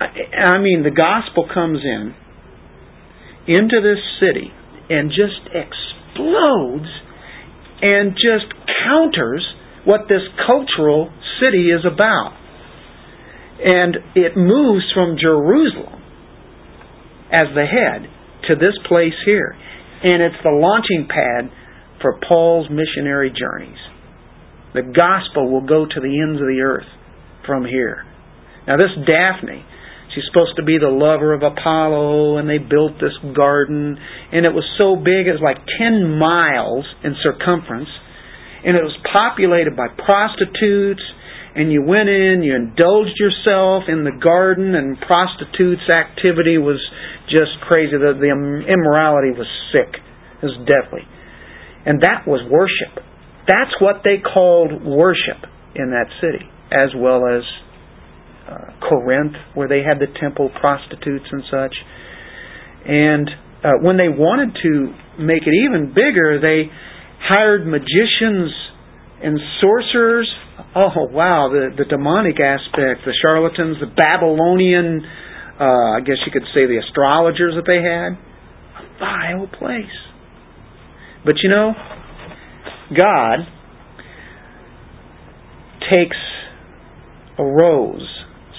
[0.00, 2.14] I mean, the gospel comes in
[3.46, 4.50] into this city
[4.90, 6.88] and just explodes
[7.80, 8.52] and just
[8.84, 9.44] counters
[9.84, 11.10] what this cultural
[11.40, 12.36] city is about.
[13.64, 16.02] And it moves from Jerusalem
[17.30, 18.08] as the head
[18.48, 19.54] to this place here.
[20.02, 21.50] And it's the launching pad
[22.00, 23.78] for Paul's missionary journeys.
[24.74, 26.88] The gospel will go to the ends of the earth
[27.46, 28.04] from here.
[28.66, 29.64] Now, this Daphne,
[30.14, 34.52] She's supposed to be the lover of Apollo, and they built this garden, and it
[34.52, 37.88] was so big it was like 10 miles in circumference,
[38.60, 41.00] and it was populated by prostitutes,
[41.54, 46.80] and you went in, you indulged yourself in the garden, and prostitutes' activity was
[47.28, 47.92] just crazy.
[47.92, 50.00] The, the immorality was sick.
[50.40, 51.04] It was deadly.
[51.84, 53.04] And that was worship.
[53.46, 57.42] That's what they called worship in that city, as well as
[58.48, 61.74] uh, Corinth, where they had the temple prostitutes and such.
[62.86, 63.28] And
[63.64, 66.70] uh, when they wanted to make it even bigger, they
[67.20, 68.50] hired magicians
[69.22, 70.30] and sorcerers.
[70.74, 75.02] Oh wow, the the demonic aspect, the charlatans, the Babylonian,
[75.60, 78.16] uh, I guess you could say the astrologers that they had.
[78.16, 79.96] A vile place.
[81.24, 81.72] But you know,
[82.96, 83.46] God
[85.90, 86.16] takes
[87.38, 88.08] a rose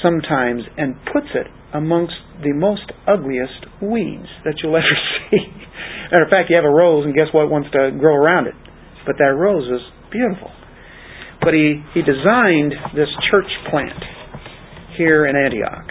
[0.01, 2.13] sometimes and puts it amongst
[2.43, 4.97] the most ugliest weeds that you'll ever
[5.31, 5.43] see.
[6.11, 8.53] Matter of fact, you have a rose, and guess what wants to grow around it?
[9.05, 10.51] But that rose is beautiful.
[11.43, 13.99] But he, he designed this church plant
[14.97, 15.89] here in Antioch,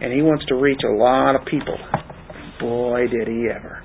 [0.00, 1.78] and he wants to reach a lot of people.
[2.60, 3.82] Boy, did he ever.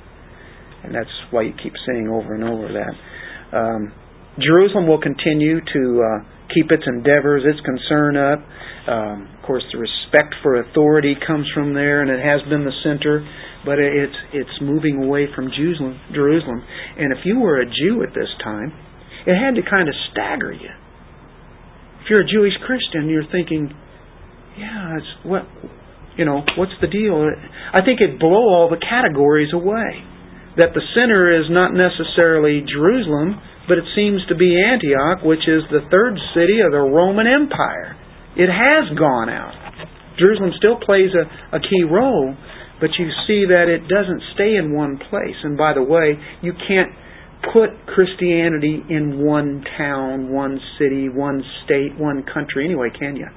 [0.84, 3.58] And that's why you keep saying over and over that.
[3.58, 3.94] Um,
[4.40, 6.20] Jerusalem will continue to uh,
[6.54, 8.40] keep its endeavors, its concern up.
[8.88, 12.76] Um, of course, the respect for authority comes from there, and it has been the
[12.84, 13.28] center.
[13.66, 16.00] But it's it's moving away from Jerusalem.
[16.14, 16.64] Jerusalem,
[16.98, 18.72] and if you were a Jew at this time,
[19.26, 20.70] it had to kind of stagger you.
[22.08, 23.67] If you're a Jewish Christian, you're thinking,
[24.56, 25.43] "Yeah, it's what,
[26.15, 27.20] you know, what's the deal?"
[27.74, 30.04] I think it blow all the categories away.
[30.56, 35.63] That the center is not necessarily Jerusalem, but it seems to be Antioch, which is
[35.67, 37.98] the third city of the Roman Empire.
[38.38, 39.52] It has gone out.
[40.17, 42.38] Jerusalem still plays a, a key role,
[42.80, 45.36] but you see that it doesn't stay in one place.
[45.43, 46.93] And by the way, you can't
[47.54, 53.28] put Christianity in one town, one city, one state, one country anyway, can you?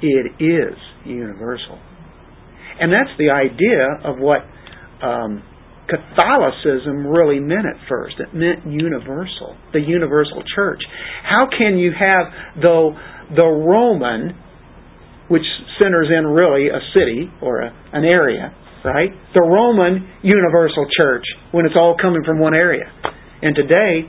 [0.00, 1.78] It is universal.
[2.80, 4.46] And that's the idea of what
[5.02, 5.42] um,
[5.88, 8.16] Catholicism really meant at first.
[8.20, 10.80] It meant universal, the universal church.
[11.24, 12.96] How can you have though
[13.34, 14.36] the Roman,
[15.28, 15.44] which
[15.80, 19.10] centers in really a city or a, an area, right?
[19.34, 22.84] The Roman universal church when it's all coming from one area.
[23.42, 24.08] And today,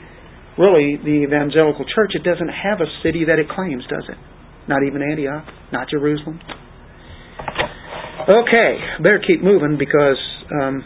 [0.58, 4.18] really, the evangelical church, it doesn't have a city that it claims, does it?
[4.68, 6.40] Not even Antioch, not Jerusalem.
[8.30, 10.18] Okay, better keep moving because
[10.62, 10.84] um,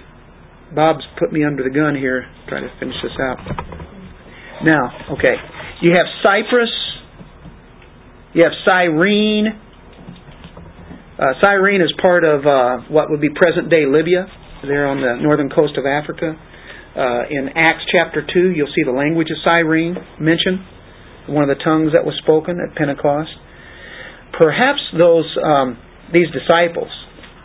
[0.76, 2.26] Bob's put me under the gun here.
[2.48, 3.38] Try to finish this out.
[4.64, 5.36] Now, okay,
[5.82, 6.72] you have Cyprus,
[8.34, 9.48] you have Cyrene.
[11.20, 14.28] Uh, Cyrene is part of uh, what would be present day Libya.
[14.64, 16.40] There on the northern coast of Africa.
[16.94, 20.62] Uh, in Acts chapter 2, you'll see the language of Cyrene mentioned,
[21.28, 23.34] one of the tongues that was spoken at Pentecost.
[24.38, 25.78] Perhaps those um,
[26.14, 26.94] these disciples,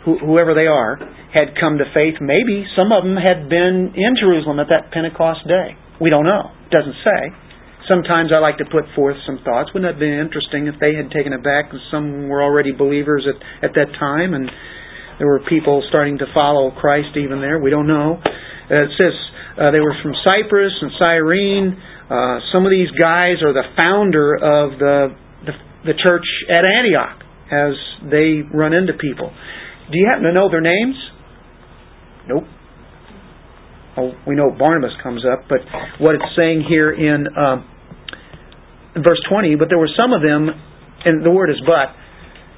[0.05, 1.01] wh- whoever they are,
[1.33, 2.21] had come to faith.
[2.21, 5.77] Maybe some of them had been in Jerusalem at that Pentecost day.
[6.01, 6.53] We don't know.
[6.69, 7.33] It doesn't say.
[7.89, 9.73] Sometimes I like to put forth some thoughts.
[9.73, 12.71] Wouldn't that have been interesting if they had taken it back and some were already
[12.71, 14.45] believers at, at that time and
[15.17, 17.57] there were people starting to follow Christ even there?
[17.57, 18.21] We don't know.
[18.21, 19.17] Uh, it says
[19.59, 21.75] uh, they were from Cyprus and Cyrene.
[22.09, 25.53] Uh, some of these guys are the founder of the, the
[25.85, 27.75] the church at Antioch as
[28.09, 29.31] they run into people.
[29.91, 30.95] Do you happen to know their names?
[32.27, 32.43] Nope.
[33.97, 35.59] Oh, we know Barnabas comes up, but
[35.99, 37.67] what it's saying here in, um,
[38.95, 40.47] verse 20, but there were some of them,
[41.05, 41.95] and the word is but,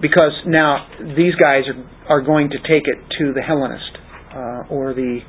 [0.02, 3.98] because now these guys are, are going to take it to the Hellenist
[4.36, 5.20] uh, or the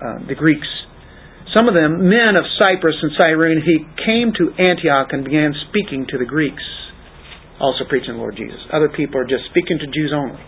[0.00, 0.66] uh, the Greeks.
[1.54, 6.06] Some of them, men of Cyprus and Cyrene, he came to Antioch and began speaking
[6.08, 6.62] to the Greeks,
[7.60, 8.58] also preaching the Lord Jesus.
[8.72, 10.40] Other people are just speaking to Jews only.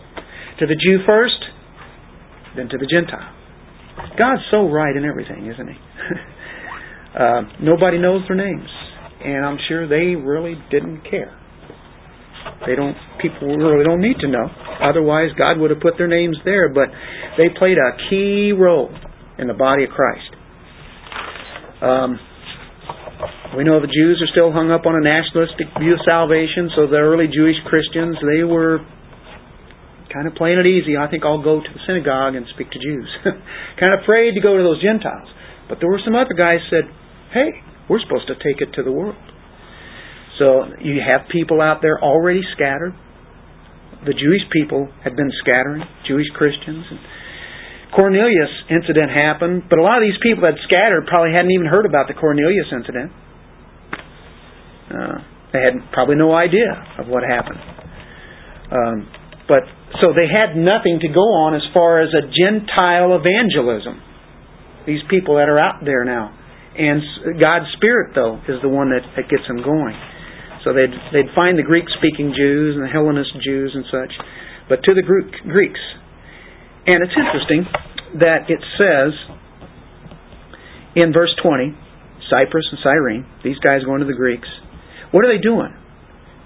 [0.60, 1.40] To the Jew first,
[2.56, 3.30] then to the Gentile.
[4.16, 5.76] God's so right in everything, isn't He?
[7.20, 8.68] uh, nobody knows their names,
[9.24, 11.36] and I'm sure they really didn't care.
[12.66, 12.96] They don't.
[13.20, 14.48] People really don't need to know.
[14.82, 16.68] Otherwise, God would have put their names there.
[16.68, 16.88] But
[17.36, 18.94] they played a key role
[19.38, 20.33] in the body of Christ.
[21.84, 22.16] Um,
[23.56, 26.88] we know the Jews are still hung up on a nationalistic view of salvation, so
[26.88, 28.80] the early Jewish Christians they were
[30.08, 30.96] kind of playing it easy.
[30.96, 33.10] I think I'll go to the synagogue and speak to Jews.
[33.80, 35.28] kind of afraid to go to those Gentiles.
[35.68, 36.88] But there were some other guys said,
[37.36, 39.20] "Hey, we're supposed to take it to the world."
[40.38, 42.94] So you have people out there already scattered.
[44.08, 46.84] The Jewish people had been scattering, Jewish Christians.
[46.90, 46.98] And
[47.94, 51.86] Cornelius incident happened, but a lot of these people that scattered probably hadn't even heard
[51.86, 53.12] about the Cornelius incident.
[54.90, 55.18] Uh,
[55.54, 57.62] they had probably no idea of what happened.
[58.74, 58.96] Um,
[59.46, 59.62] but
[60.02, 64.02] so they had nothing to go on as far as a Gentile evangelism.
[64.90, 66.34] These people that are out there now,
[66.74, 69.94] and God's Spirit though is the one that, that gets them going.
[70.66, 74.12] So they'd they'd find the Greek-speaking Jews and the Hellenist Jews and such,
[74.68, 75.80] but to the Greek, Greeks.
[76.90, 77.64] And it's interesting
[78.18, 79.12] that it says
[80.96, 81.76] in verse 20,
[82.30, 84.48] Cyprus and Cyrene, these guys going to the Greeks.
[85.10, 85.74] What are they doing?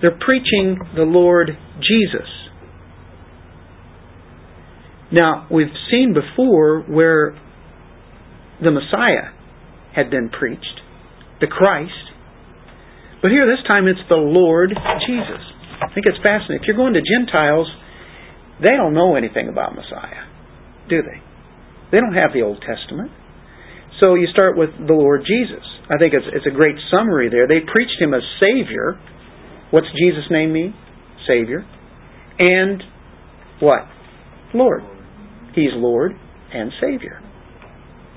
[0.01, 1.51] They're preaching the Lord
[1.81, 2.29] Jesus.
[5.11, 7.39] Now, we've seen before where
[8.63, 9.33] the Messiah
[9.95, 10.81] had been preached,
[11.41, 11.93] the Christ.
[13.23, 14.71] But here, this time, it's the Lord
[15.07, 15.43] Jesus.
[15.81, 16.63] I think it's fascinating.
[16.63, 17.67] If you're going to Gentiles,
[18.61, 20.27] they don't know anything about Messiah,
[20.89, 21.28] do they?
[21.91, 23.11] They don't have the Old Testament.
[24.01, 25.65] So you start with the Lord Jesus.
[25.91, 27.49] I think it's, it's a great summary there.
[27.49, 29.01] They preached him as Savior.
[29.71, 30.75] What's Jesus' name mean?
[31.27, 31.67] Savior.
[32.39, 32.83] And
[33.61, 33.89] what?
[34.55, 34.83] Lord.
[35.55, 36.13] He's Lord
[36.55, 37.21] and Savior.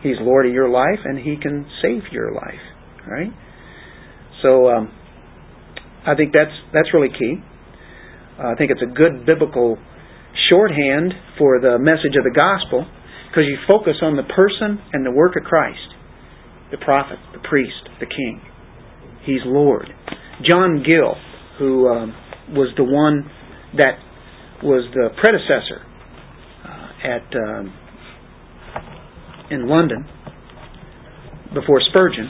[0.03, 2.61] He's Lord of your life, and He can save your life.
[3.07, 3.31] Right?
[4.41, 4.91] So um,
[6.05, 7.35] I think that's that's really key.
[8.39, 9.77] Uh, I think it's a good biblical
[10.49, 12.85] shorthand for the message of the gospel
[13.31, 15.95] because you focus on the person and the work of Christ,
[16.69, 18.41] the prophet, the priest, the king.
[19.23, 19.87] He's Lord.
[20.45, 21.15] John Gill,
[21.57, 22.13] who um,
[22.49, 23.31] was the one
[23.77, 23.95] that
[24.61, 25.87] was the predecessor
[27.03, 27.73] at um,
[29.49, 30.05] in London
[31.53, 32.29] before Spurgeon,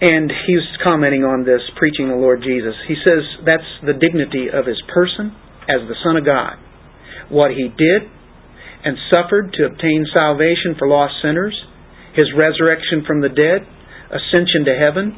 [0.00, 2.74] and he was commenting on this, preaching the Lord Jesus.
[2.86, 5.32] He says that's the dignity of his person
[5.64, 6.60] as the Son of God.
[7.30, 8.12] What he did
[8.86, 11.58] and suffered to obtain salvation for lost sinners,
[12.14, 13.66] his resurrection from the dead,
[14.14, 15.10] ascension to heaven,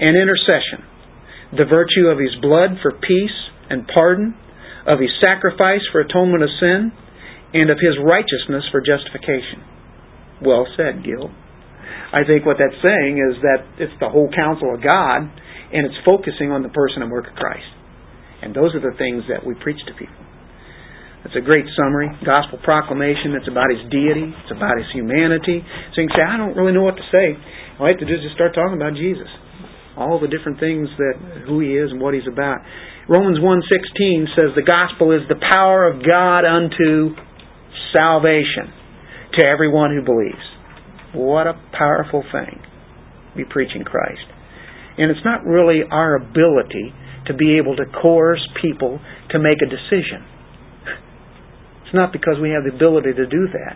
[0.00, 0.80] and intercession,
[1.52, 4.32] the virtue of his blood for peace and pardon,
[4.88, 6.88] of his sacrifice for atonement of sin,
[7.52, 9.60] and of his righteousness for justification.
[10.40, 11.28] Well said, Gill.
[12.16, 16.00] I think what that's saying is that it's the whole counsel of God, and it's
[16.08, 17.68] focusing on the person and work of Christ.
[18.40, 20.29] And those are the things that we preach to people.
[21.24, 22.08] It's a great summary.
[22.24, 23.36] Gospel proclamation.
[23.36, 24.32] It's about his deity.
[24.32, 25.60] It's about his humanity.
[25.92, 27.36] So you can say, I don't really know what to say.
[27.76, 29.28] All I have to do is just start talking about Jesus.
[30.00, 32.64] All the different things that who he is and what he's about.
[33.08, 37.16] Romans 1:16 says the gospel is the power of God unto
[37.92, 38.72] salvation
[39.36, 40.46] to everyone who believes.
[41.12, 42.60] What a powerful thing.
[43.36, 44.24] Be preaching Christ.
[44.96, 46.94] And it's not really our ability
[47.26, 49.00] to be able to coerce people
[49.30, 50.24] to make a decision.
[51.90, 53.74] It's not because we have the ability to do that.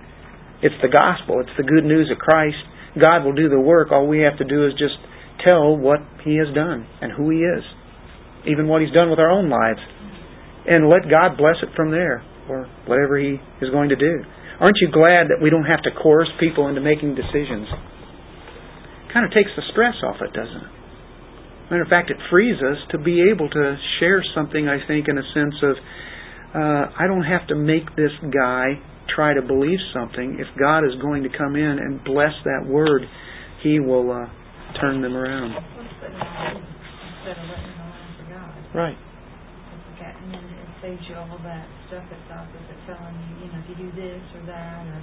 [0.62, 1.42] It's the gospel.
[1.42, 2.62] It's the good news of Christ.
[2.94, 3.90] God will do the work.
[3.90, 4.94] All we have to do is just
[5.42, 7.66] tell what He has done and who He is,
[8.46, 9.82] even what He's done with our own lives,
[10.62, 14.22] and let God bless it from there, or whatever He is going to do.
[14.62, 17.66] Aren't you glad that we don't have to coerce people into making decisions?
[17.66, 20.72] It Kind of takes the stress off it, doesn't it?
[21.66, 25.18] Matter of fact, it frees us to be able to share something, I think, in
[25.18, 25.74] a sense of,
[26.54, 28.78] uh, I don't have to make this guy
[29.14, 30.38] try to believe something.
[30.38, 33.02] If God is going to come in and bless that word,
[33.62, 34.26] He will uh,
[34.80, 35.50] turn them around.
[35.50, 38.54] Instead of letting it all on God.
[38.74, 38.98] Right.
[39.96, 43.46] Okay, And then it saves you all that stuff that's out there that's telling you,
[43.46, 45.00] you know, if you do this or that, or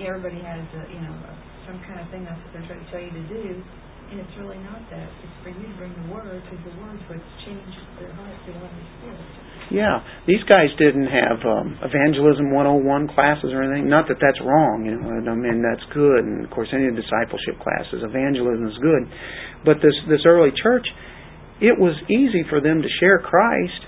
[0.00, 1.32] everybody has a, you know, a,
[1.68, 3.62] some kind of thing that's what they're trying to tell you to do,
[4.10, 5.08] and it's really not that.
[5.24, 8.58] It's for you to bring the Word, because the Word's what's changed their hearts, their
[8.60, 9.28] Holy Spirit.
[9.72, 13.88] Yeah, these guys didn't have um, evangelism 101 classes or anything.
[13.88, 15.08] Not that that's wrong, you know.
[15.08, 19.08] I mean that's good, and of course any discipleship classes, evangelism is good.
[19.64, 20.84] But this this early church,
[21.64, 23.80] it was easy for them to share Christ.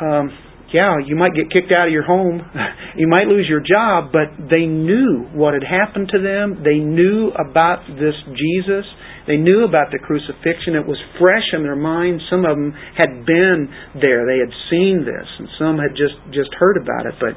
[0.00, 0.28] Um,
[0.72, 2.44] yeah, you might get kicked out of your home,
[2.96, 6.60] you might lose your job, but they knew what had happened to them.
[6.60, 8.84] They knew about this Jesus.
[9.28, 10.72] They knew about the crucifixion.
[10.72, 12.24] It was fresh in their minds.
[12.32, 13.68] Some of them had been
[14.00, 14.24] there.
[14.24, 17.14] They had seen this, and some had just just heard about it.
[17.20, 17.36] But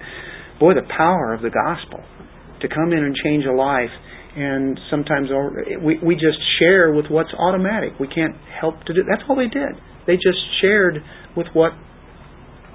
[0.55, 1.99] boy, the power of the gospel
[2.63, 3.91] to come in and change a life.
[4.31, 5.27] And sometimes
[5.83, 7.99] we we just share with what's automatic.
[7.99, 9.03] We can't help to do.
[9.03, 9.75] That's all they did.
[10.07, 11.03] They just shared
[11.35, 11.73] with what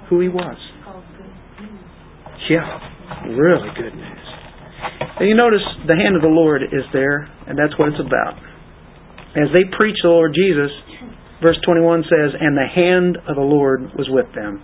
[0.09, 0.57] who he was.
[2.49, 2.63] Yeah,
[3.27, 4.27] really good news.
[5.19, 8.37] And you notice the hand of the Lord is there, and that's what it's about.
[9.37, 10.73] As they preached the Lord Jesus,
[11.41, 14.63] verse 21 says, And the hand of the Lord was with them.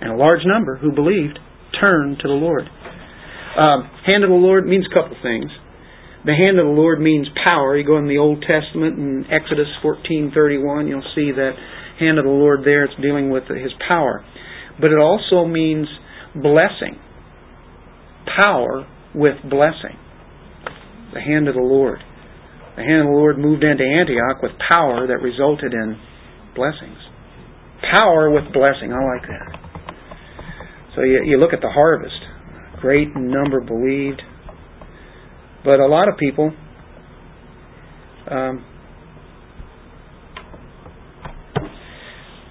[0.00, 1.38] And a large number who believed
[1.78, 2.64] turned to the Lord.
[3.58, 5.50] Um, hand of the Lord means a couple things.
[6.24, 7.76] The hand of the Lord means power.
[7.76, 11.52] You go in the Old Testament in Exodus 14:31, you'll see that
[11.98, 12.84] hand of the Lord there.
[12.84, 14.24] It's dealing with His power,
[14.80, 15.86] but it also means
[16.34, 16.98] blessing.
[18.40, 19.96] Power with blessing.
[21.14, 22.02] The hand of the Lord.
[22.78, 25.98] The hand of the Lord moved into Antioch with power that resulted in
[26.54, 26.98] blessings.
[27.98, 28.92] Power with blessing.
[28.92, 29.58] I like that.
[30.94, 32.14] So you, you look at the harvest.
[32.80, 34.22] Great number believed.
[35.64, 36.52] But a lot of people
[38.30, 38.64] um,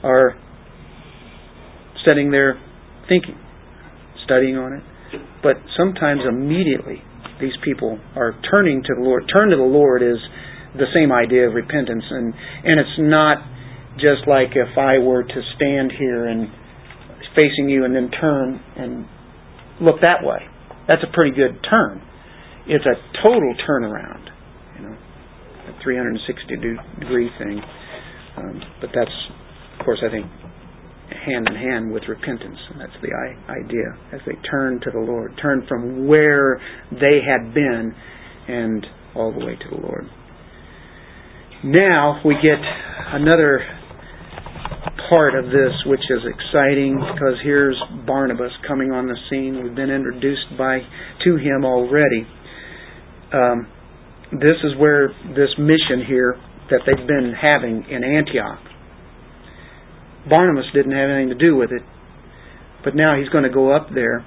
[0.03, 0.36] are
[2.05, 2.59] sitting there
[3.07, 3.39] thinking,
[4.25, 4.84] studying on it.
[5.41, 7.01] But sometimes immediately
[7.39, 9.29] these people are turning to the Lord.
[9.31, 10.17] Turn to the Lord is
[10.75, 12.33] the same idea of repentance, and
[12.63, 13.38] and it's not
[13.95, 16.49] just like if I were to stand here and
[17.38, 19.05] facing you and then turn and
[19.79, 20.41] look that way.
[20.88, 22.01] That's a pretty good turn.
[22.65, 24.25] It's a total turnaround,
[24.75, 24.97] you know,
[25.69, 26.55] a 360
[26.99, 27.61] degree thing.
[28.38, 29.13] Um, but that's,
[29.79, 30.25] of course, I think
[31.10, 32.58] hand in hand with repentance.
[32.72, 33.12] And that's the
[33.51, 33.97] idea.
[34.14, 37.93] As they turn to the Lord, turn from where they had been
[38.47, 38.86] and
[39.16, 40.05] all the way to the Lord.
[41.64, 42.60] Now we get
[43.14, 43.62] another
[45.10, 49.64] part of this which is exciting because here's Barnabas coming on the scene.
[49.64, 50.80] We've been introduced by
[51.24, 52.28] to him already.
[53.34, 53.68] Um,
[54.32, 56.36] this is where this mission here
[56.70, 58.60] that they've been having in Antioch
[60.30, 61.82] Barnabas didn't have anything to do with it,
[62.84, 64.25] but now he's going to go up there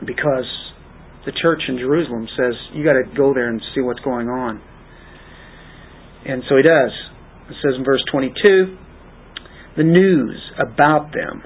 [0.00, 0.48] because
[1.26, 4.62] the church in Jerusalem says you got to go there and see what's going on.
[6.24, 6.92] And so he does.
[7.48, 8.76] It says in verse 22,
[9.76, 11.42] the news about them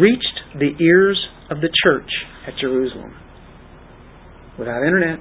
[0.00, 1.18] reached the ears
[1.50, 2.10] of the church
[2.46, 3.14] at Jerusalem.
[4.58, 5.18] Without internet,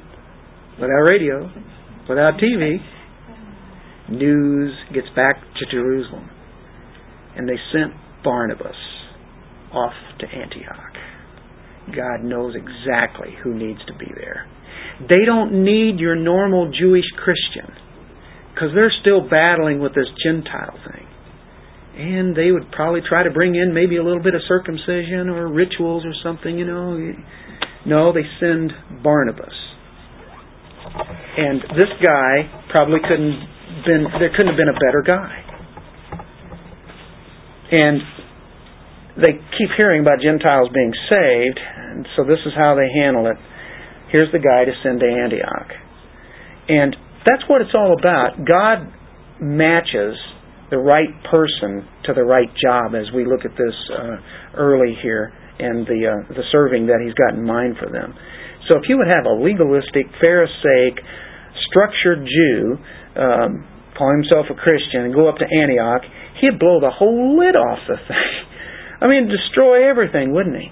[0.79, 1.49] without radio,
[2.07, 2.77] without TV,
[4.09, 6.29] news gets back to Jerusalem
[7.36, 8.75] and they sent Barnabas
[9.73, 10.93] off to Antioch.
[11.95, 14.47] God knows exactly who needs to be there.
[15.09, 17.73] They don't need your normal Jewish Christian
[18.53, 21.07] because they're still battling with this Gentile thing.
[21.91, 25.51] And they would probably try to bring in maybe a little bit of circumcision or
[25.51, 26.95] rituals or something, you know.
[27.86, 28.71] No, they send
[29.03, 29.53] Barnabas.
[31.38, 33.39] And this guy probably couldn't
[33.86, 35.50] been there couldn't have been a better guy.
[37.72, 38.01] And
[39.17, 43.38] they keep hearing about Gentiles being saved, and so this is how they handle it.
[44.11, 45.72] Here's the guy to send to Antioch.
[46.67, 46.95] And
[47.26, 48.43] that's what it's all about.
[48.47, 48.91] God
[49.39, 50.15] matches
[50.69, 54.15] the right person to the right job as we look at this uh,
[54.55, 58.15] early here and the uh, the serving that he's got in mind for them.
[58.69, 60.95] So if you would have a legalistic, Pharisaic,
[61.67, 62.80] structured Jew
[63.19, 63.67] um,
[63.97, 66.01] call himself a Christian and go up to Antioch,
[66.39, 68.32] he'd blow the whole lid off the thing.
[69.01, 70.69] I mean, destroy everything, wouldn't he?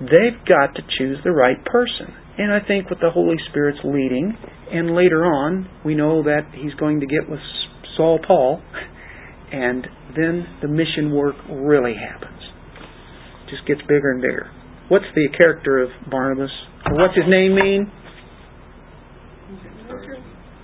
[0.00, 2.12] They've got to choose the right person.
[2.38, 4.34] And I think with the Holy Spirit's leading,
[4.72, 7.40] and later on, we know that he's going to get with
[7.96, 8.62] Saul Paul,
[9.52, 12.40] and then the mission work really happens.
[13.46, 14.50] It just gets bigger and bigger.
[14.88, 16.50] What's the character of Barnabas?
[16.92, 17.92] What's his name mean?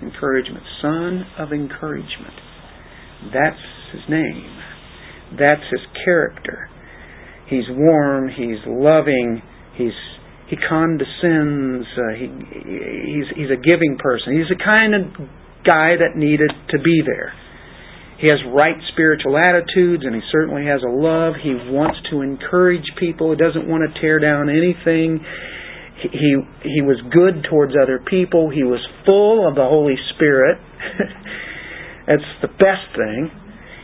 [0.03, 0.65] Encouragement.
[0.81, 2.35] Son of encouragement.
[3.33, 3.61] That's
[3.93, 4.57] his name.
[5.39, 6.69] That's his character.
[7.49, 8.29] He's warm.
[8.29, 9.43] He's loving.
[9.77, 9.97] He's
[10.49, 11.87] he condescends.
[11.97, 14.37] Uh, he he's he's a giving person.
[14.37, 15.03] He's the kind of
[15.65, 17.35] guy that needed to be there.
[18.19, 21.35] He has right spiritual attitudes, and he certainly has a love.
[21.43, 23.31] He wants to encourage people.
[23.31, 25.21] He doesn't want to tear down anything.
[26.03, 26.31] He he,
[26.63, 28.51] he was good towards other people.
[28.51, 30.59] He was full of the Holy Spirit.
[32.07, 33.31] That's the best thing.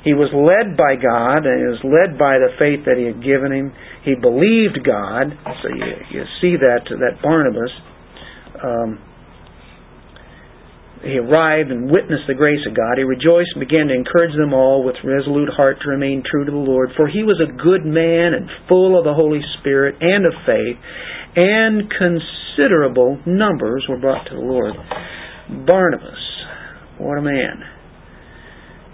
[0.03, 3.23] He was led by God and he was led by the faith that He had
[3.23, 3.71] given him.
[4.03, 5.31] He believed God.
[5.63, 7.71] So you, you see that that Barnabas.
[8.63, 8.99] Um,
[11.03, 12.95] he arrived and witnessed the grace of God.
[12.95, 16.51] He rejoiced and began to encourage them all with resolute heart to remain true to
[16.51, 16.91] the Lord.
[16.97, 20.79] For he was a good man and full of the Holy Spirit and of faith,
[21.35, 24.75] and considerable numbers were brought to the Lord.
[25.67, 26.23] Barnabas,
[26.99, 27.72] what a man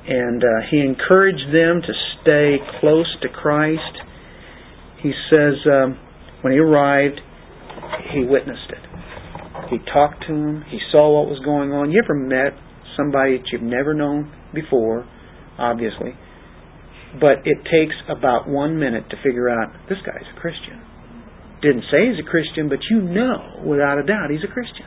[0.08, 1.92] and uh, he encouraged them to
[2.22, 4.00] stay close to Christ.
[5.02, 5.98] He says um,
[6.40, 7.20] when he arrived,
[8.12, 9.68] he witnessed it.
[9.70, 10.64] He talked to them.
[10.70, 11.90] He saw what was going on.
[11.90, 12.56] You ever met
[12.96, 15.06] somebody that you've never known before,
[15.58, 16.16] obviously,
[17.20, 20.80] but it takes about one minute to figure out this guy's a Christian.
[21.60, 24.86] Didn't say he's a Christian, but you know without a doubt he's a Christian.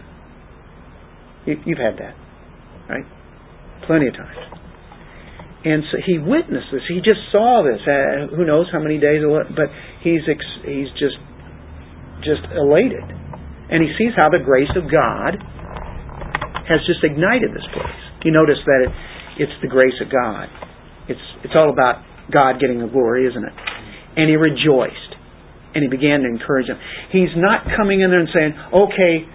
[1.45, 2.15] You've had that,
[2.89, 3.05] right?
[3.85, 4.60] Plenty of times.
[5.63, 6.81] And so he witnessed this.
[6.89, 7.81] He just saw this.
[7.85, 9.21] Uh, who knows how many days?
[9.53, 9.69] But
[10.01, 11.21] he's ex- he's just
[12.25, 13.05] just elated,
[13.69, 15.37] and he sees how the grace of God
[16.65, 18.01] has just ignited this place.
[18.25, 18.91] You notice that it,
[19.45, 20.49] it's the grace of God.
[21.09, 22.01] It's it's all about
[22.33, 23.53] God getting the glory, isn't it?
[24.17, 25.13] And he rejoiced,
[25.77, 26.81] and he began to encourage them.
[27.13, 29.29] He's not coming in there and saying, "Okay,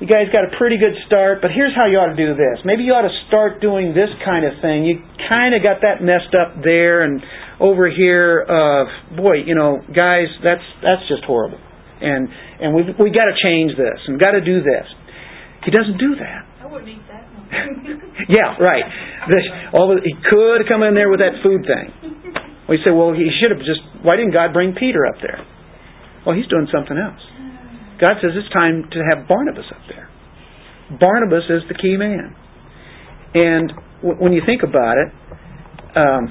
[0.00, 2.58] you guys got a pretty good start, but here's how you ought to do this.
[2.64, 4.82] Maybe you ought to start doing this kind of thing.
[4.84, 7.22] You kind of got that messed up there and
[7.62, 8.42] over here.
[8.42, 11.60] Uh, boy, you know, guys, that's that's just horrible.
[12.02, 12.26] And
[12.58, 14.86] and we we got to change this and got to do this.
[15.62, 16.42] He doesn't do that.
[16.58, 17.22] I wouldn't eat that.
[17.30, 17.46] One.
[18.28, 18.86] Yeah, right.
[19.30, 21.90] This, all the, he could come in there with that food thing.
[22.68, 23.82] We say, well, he should have just.
[24.02, 25.42] Why didn't God bring Peter up there?
[26.24, 27.22] Well, he's doing something else.
[28.00, 30.08] God says it's time to have Barnabas up there.
[30.98, 32.34] Barnabas is the key man.
[33.34, 33.72] And
[34.02, 35.08] w- when you think about it,
[35.96, 36.22] um,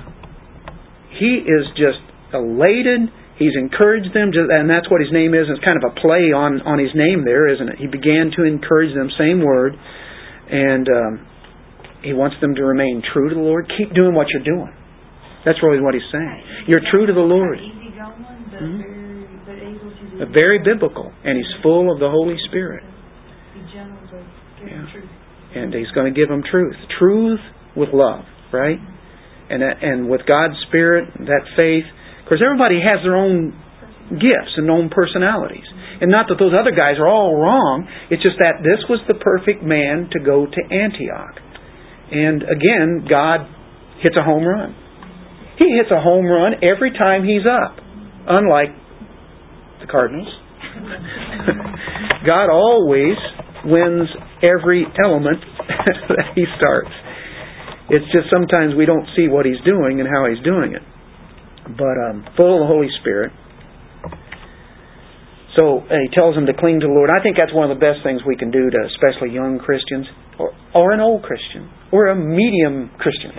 [1.17, 2.01] he is just
[2.33, 3.09] elated.
[3.37, 5.49] He's encouraged them, and that's what his name is.
[5.49, 7.77] It's kind of a play on, on his name there, isn't it?
[7.79, 11.27] He began to encourage them, same word, and um,
[12.03, 13.71] he wants them to remain true to the Lord.
[13.77, 14.73] Keep doing what you're doing.
[15.45, 16.43] That's really what he's saying.
[16.67, 17.57] You're true to the Lord.
[17.57, 19.00] Mm-hmm
[20.27, 22.83] very biblical, and he's full of the Holy Spirit.
[24.65, 25.61] Yeah.
[25.61, 27.39] And he's going to give them truth, truth
[27.75, 28.77] with love, right?
[29.49, 31.85] And and with God's Spirit, that faith.
[32.23, 33.51] Because everybody has their own
[34.11, 35.65] gifts and own personalities.
[36.01, 37.87] And not that those other guys are all wrong.
[38.09, 41.37] It's just that this was the perfect man to go to Antioch.
[42.11, 43.45] And again, God
[44.01, 44.75] hits a home run.
[45.57, 47.77] He hits a home run every time he's up.
[48.27, 48.80] Unlike
[49.91, 50.27] Cardinals.
[52.25, 53.17] God always
[53.65, 54.09] wins
[54.41, 55.43] every element
[56.09, 56.91] that He starts.
[57.89, 60.81] It's just sometimes we don't see what He's doing and how He's doing it.
[61.77, 63.31] But um, full of the Holy Spirit.
[65.55, 67.11] So He tells them to cling to the Lord.
[67.11, 70.07] I think that's one of the best things we can do to especially young Christians
[70.39, 73.35] or, or an old Christian or a medium Christian.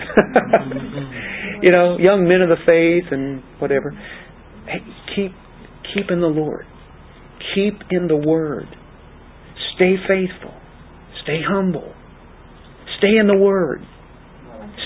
[1.65, 3.91] you know, young men of the faith and whatever.
[4.69, 4.79] Hey,
[5.15, 5.33] keep
[5.93, 6.65] Keep in the Lord.
[7.55, 8.67] Keep in the Word.
[9.75, 10.53] Stay faithful.
[11.23, 11.93] Stay humble.
[12.97, 13.81] Stay in the Word.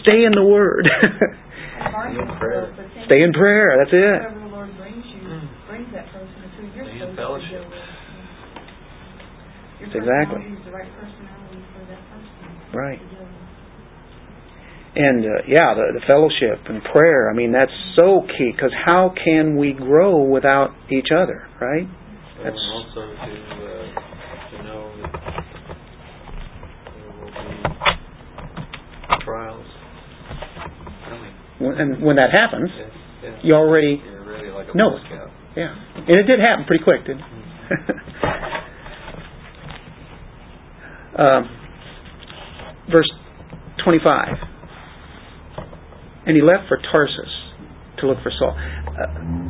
[0.05, 0.89] Stay in the Word.
[0.89, 2.67] Stay in prayer.
[2.67, 3.75] so, but then Stay in prayer.
[3.77, 4.21] That's it.
[4.21, 5.21] Whoever the Lord brings you,
[5.67, 7.61] brings that person to who you're Stay in supposed to fellowship.
[7.61, 7.85] deal with.
[9.77, 10.41] Your That's exactly.
[10.41, 12.47] personality is the right personality for that person.
[12.73, 12.99] Right.
[12.99, 13.45] to deal with.
[14.99, 17.29] And uh, yeah, the, the fellowship and prayer.
[17.29, 21.85] I mean, that's so key because how can we grow without each other, right?
[22.41, 23.93] That's- and also to, uh,
[24.49, 25.13] to know that
[26.97, 27.45] there will be
[29.23, 29.65] trials
[31.05, 31.33] coming.
[31.59, 32.89] When- And when that happens, Yes,
[33.21, 33.33] yes.
[33.43, 35.03] you already You're really like a know it.
[35.55, 37.25] Yeah, and it did happen pretty quick, didn't it?
[41.19, 41.49] um,
[42.91, 43.09] verse
[43.83, 44.56] 25.
[46.27, 47.31] And he left for Tarsus
[47.99, 48.51] to look for Saul.
[48.51, 49.47] Uh,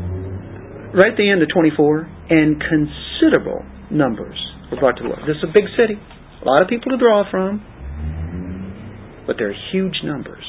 [0.93, 4.37] right at the end of 24, and considerable numbers
[4.71, 5.21] were brought to the Lord.
[5.27, 7.65] This is a big city, a lot of people to draw from,
[9.25, 10.45] but there are huge numbers.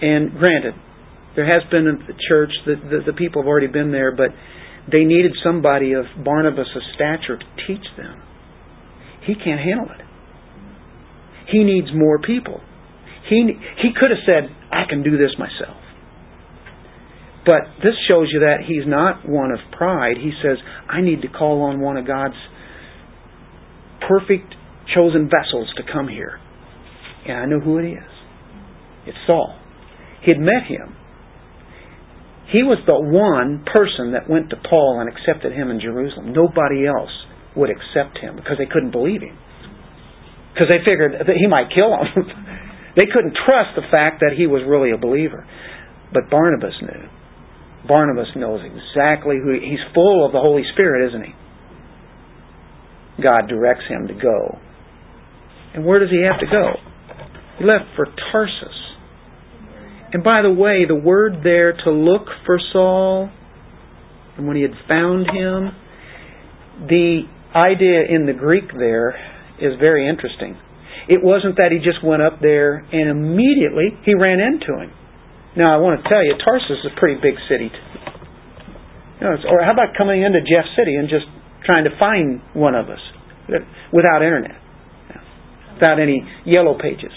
[0.00, 0.74] And granted,
[1.36, 4.30] there has been a church that the, the people have already been there, but
[4.90, 8.22] they needed somebody of Barnabas' stature to teach them.
[9.26, 10.04] He can't handle it.
[11.50, 12.60] He needs more people.
[13.28, 15.76] He he could have said, "I can do this myself."
[17.46, 20.16] But this shows you that he's not one of pride.
[20.16, 20.58] He says,
[20.88, 22.36] "I need to call on one of God's
[24.08, 24.54] perfect
[24.94, 26.40] chosen vessels to come here."
[27.26, 28.10] And I know who it is.
[29.06, 29.56] It's Saul.
[30.22, 30.96] He had met him.
[32.48, 36.32] He was the one person that went to Paul and accepted him in Jerusalem.
[36.32, 37.10] Nobody else
[37.56, 39.36] would accept him because they couldn't believe him.
[40.52, 42.06] Because they figured that he might kill them.
[42.96, 45.46] they couldn't trust the fact that he was really a believer.
[46.12, 47.08] But Barnabas knew.
[47.86, 51.34] Barnabas knows exactly who he's full of the Holy Spirit, isn't he?
[53.22, 54.58] God directs him to go.
[55.74, 56.74] And where does he have to go?
[57.58, 58.80] He left for Tarsus.
[60.12, 63.30] And by the way, the word there to look for Saul,
[64.36, 65.70] and when he had found him,
[66.88, 67.22] the
[67.54, 69.10] idea in the Greek there
[69.60, 70.56] is very interesting.
[71.08, 74.90] It wasn't that he just went up there and immediately he ran into him.
[75.56, 77.70] Now I want to tell you, Tarsus is a pretty big city.
[79.20, 81.26] You know, or how about coming into Jeff City and just
[81.64, 83.00] trying to find one of us
[83.92, 84.58] without internet,
[85.78, 87.12] without any yellow pages?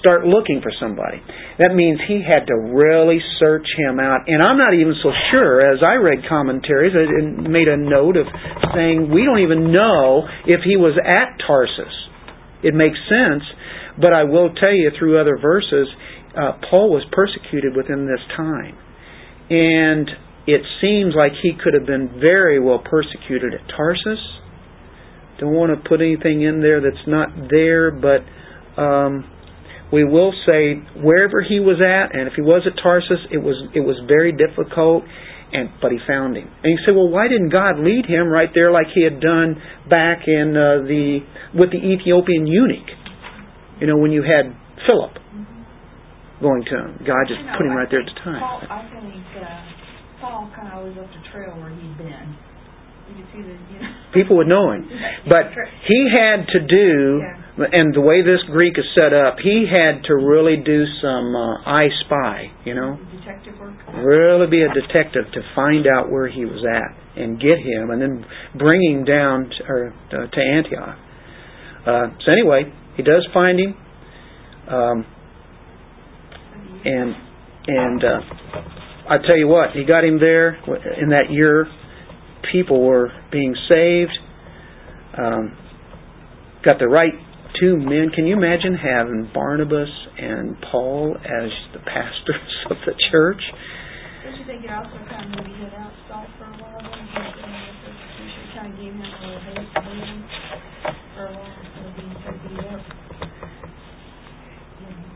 [0.00, 1.22] Start looking for somebody.
[1.62, 4.26] That means he had to really search him out.
[4.26, 7.06] And I'm not even so sure, as I read commentaries, I
[7.46, 8.26] made a note of
[8.74, 11.94] saying we don't even know if he was at Tarsus.
[12.62, 13.42] It makes sense,
[14.00, 15.88] but I will tell you through other verses,
[16.36, 18.78] uh, Paul was persecuted within this time.
[19.50, 20.08] And
[20.46, 24.18] it seems like he could have been very well persecuted at Tarsus.
[25.38, 28.22] Don't want to put anything in there that's not there, but
[28.80, 29.28] um,
[29.92, 33.56] we will say wherever he was at, and if he was at Tarsus, it was
[33.74, 35.04] it was very difficult,
[35.52, 36.48] and but he found him.
[36.62, 39.60] And you say, well, why didn't God lead him right there like He had done
[39.88, 41.20] back in uh, the
[41.54, 42.88] with the Ethiopian eunuch?
[43.80, 44.54] You know, when you had
[44.86, 45.18] Philip
[46.40, 48.40] going to him, God just know, put him I right there at the time.
[48.40, 52.28] Paul, I think uh, Paul kind of always left a trail where he'd been.
[53.10, 53.90] You could see the, you know.
[54.14, 54.88] People would know him.
[55.28, 55.50] But
[55.86, 57.20] he had to do,
[57.56, 61.60] and the way this Greek is set up, he had to really do some uh,
[61.66, 63.74] I spy, you know, detective work.
[63.92, 68.00] really be a detective to find out where he was at and get him, and
[68.00, 68.24] then
[68.58, 70.96] bring him down to, or, uh, to Antioch.
[71.86, 73.76] Uh, so anyway, he does find him,
[74.68, 75.06] um,
[76.84, 77.14] and
[77.66, 78.20] and uh,
[79.10, 80.54] I tell you what, he got him there
[81.02, 81.66] in that year.
[82.50, 84.12] People were being saved.
[85.18, 85.58] Um,
[86.64, 87.12] got the right
[87.60, 88.10] two men.
[88.14, 93.42] Can you imagine having Barnabas and Paul as the pastors of the church?
[94.24, 96.78] Don't you think it also kind of maybe hit out Saul for a while?
[96.78, 100.22] Then he was in the persecution, kind of gave him a little to live
[101.14, 102.82] for a while of being so beat up.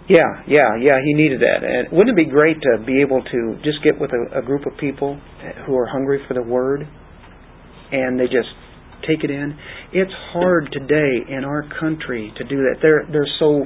[0.08, 0.98] Yeah, yeah, yeah.
[1.02, 1.66] He needed that.
[1.66, 4.66] And wouldn't it be great to be able to just get with a, a group
[4.66, 5.18] of people
[5.66, 6.86] who are hungry for the Word,
[7.90, 8.54] and they just
[9.06, 9.56] take it in?
[9.92, 12.76] It's hard today in our country to do that.
[12.82, 13.64] They're they're so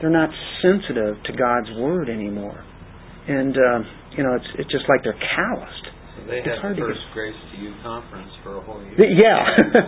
[0.00, 0.30] they're not
[0.62, 2.62] sensitive to God's Word anymore,
[3.28, 3.78] and uh,
[4.16, 5.86] you know it's it's just like they're calloused.
[6.16, 8.96] So they It's had the to first Grace to You conference for a whole year.
[9.10, 9.42] Yeah,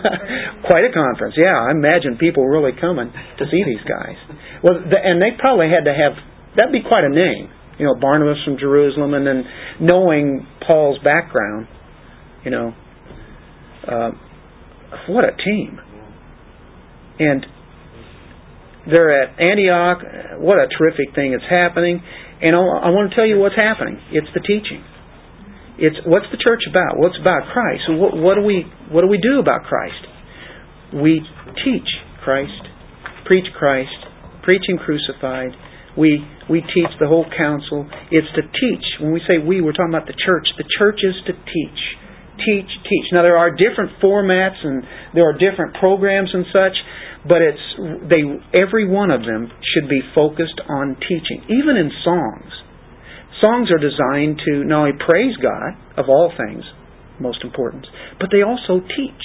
[0.68, 1.34] quite a conference.
[1.38, 4.16] Yeah, I imagine people really coming to see these guys.
[4.62, 6.12] Well, the, and they probably had to have
[6.56, 7.48] that'd be quite a name.
[7.78, 9.44] You know, Barnabas from Jerusalem, and then
[9.80, 11.68] knowing Paul's background.
[12.44, 12.74] You know,
[13.86, 14.10] uh,
[15.08, 15.80] what a team!
[17.18, 17.46] And
[18.88, 19.98] they're at Antioch.
[20.40, 22.00] What a terrific thing is happening.
[22.40, 24.00] And I want to tell you what's happening.
[24.12, 24.84] It's the teaching.
[25.78, 26.98] It's what's the church about?
[26.98, 27.86] What's about Christ?
[27.88, 30.02] What, what do we what do we do about Christ?
[30.94, 31.22] We
[31.62, 31.86] teach
[32.24, 32.62] Christ,
[33.26, 33.94] preach Christ,
[34.42, 35.54] preach Him crucified.
[35.96, 37.86] We we teach the whole counsel.
[38.10, 38.86] It's to teach.
[39.02, 40.46] When we say we, we're talking about the church.
[40.58, 41.80] The church is to teach,
[42.38, 43.06] teach, teach.
[43.12, 44.82] Now there are different formats and
[45.14, 46.76] there are different programs and such,
[47.26, 47.66] but it's
[48.08, 48.22] they
[48.56, 52.52] every one of them should be focused on teaching, even in songs.
[53.40, 56.64] Songs are designed to not only praise God of all things,
[57.20, 57.86] most important,
[58.18, 59.24] but they also teach.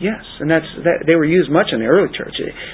[0.00, 2.32] Yes, and that's that, they were used much in the early church.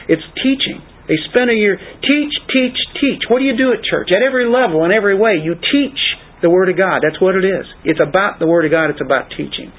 [0.09, 0.85] It's teaching.
[1.09, 3.23] They spent a year teach, teach, teach.
[3.29, 4.09] What do you do at church?
[4.13, 6.01] At every level, in every way, you teach
[6.45, 7.01] the Word of God.
[7.01, 7.65] That's what it is.
[7.89, 8.93] It's about the Word of God.
[8.93, 9.73] It's about teaching.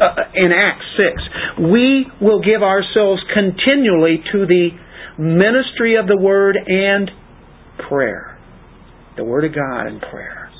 [0.00, 1.20] Uh, in Acts six,
[1.60, 4.72] we will give ourselves continually to the
[5.20, 7.10] ministry of the Word and
[7.86, 8.40] prayer
[9.16, 10.50] the Word of God and prayer.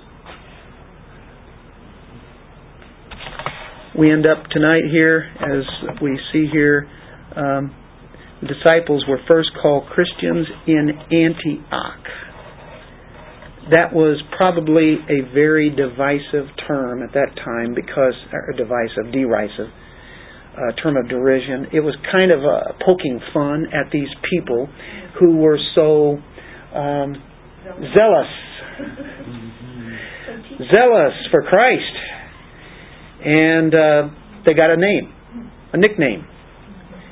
[3.98, 6.88] We end up tonight here, as we see here,
[7.36, 7.74] um,
[8.40, 12.04] the disciples were first called Christians in Antioch.
[13.70, 19.68] That was probably a very divisive term at that time because, or divisive, derisive,
[20.56, 21.66] uh, term of derision.
[21.72, 24.68] It was kind of uh, poking fun at these people
[25.20, 26.16] who were so
[26.74, 27.14] um,
[27.94, 28.32] zealous
[30.68, 31.96] zealous for Christ.
[33.24, 34.08] And uh,
[34.46, 35.12] they got a name,
[35.72, 36.26] a nickname.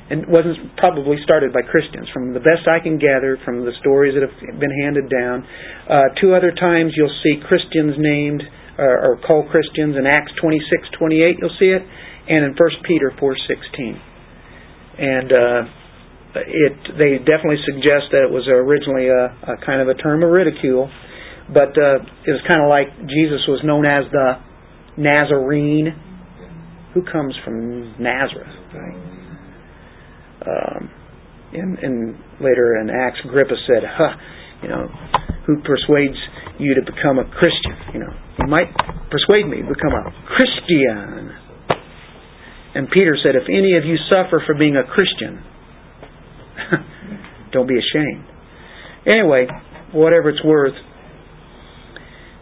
[0.09, 2.09] And it wasn't probably started by Christians.
[2.09, 5.45] From the best I can gather from the stories that have been handed down,
[5.85, 8.41] uh, two other times you'll see Christians named
[8.79, 10.65] uh, or called Christians in Acts 26,
[10.97, 11.37] 28.
[11.37, 14.01] You'll see it, and in 1 Peter 4, 16.
[14.97, 15.61] And uh,
[16.41, 20.29] it they definitely suggest that it was originally a, a kind of a term of
[20.29, 20.89] ridicule
[21.53, 24.37] but uh, it was kind of like Jesus was known as the
[24.97, 25.97] Nazarene,
[26.93, 29.08] who comes from Nazareth, right?
[30.45, 30.89] Um,
[31.53, 34.15] and, and later in Acts, Agrippa said, huh,
[34.63, 34.87] you know,
[35.47, 36.17] who persuades
[36.59, 37.75] you to become a Christian?
[37.93, 38.69] You know, you might
[39.09, 41.31] persuade me to become a Christian.
[42.75, 45.43] And Peter said, if any of you suffer for being a Christian,
[47.51, 48.25] don't be ashamed.
[49.07, 49.47] Anyway,
[49.91, 50.75] whatever it's worth,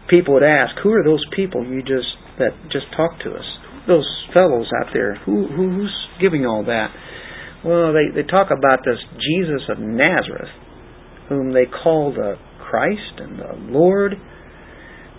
[0.10, 2.08] people would ask, "Who are those people you just
[2.39, 3.45] that just talked to us?
[3.88, 5.16] Those fellows out there?
[5.26, 6.91] Who who's giving all that?"
[7.68, 10.55] Well, they they talk about this Jesus of Nazareth,
[11.28, 12.36] whom they call the
[12.70, 14.13] Christ and the Lord.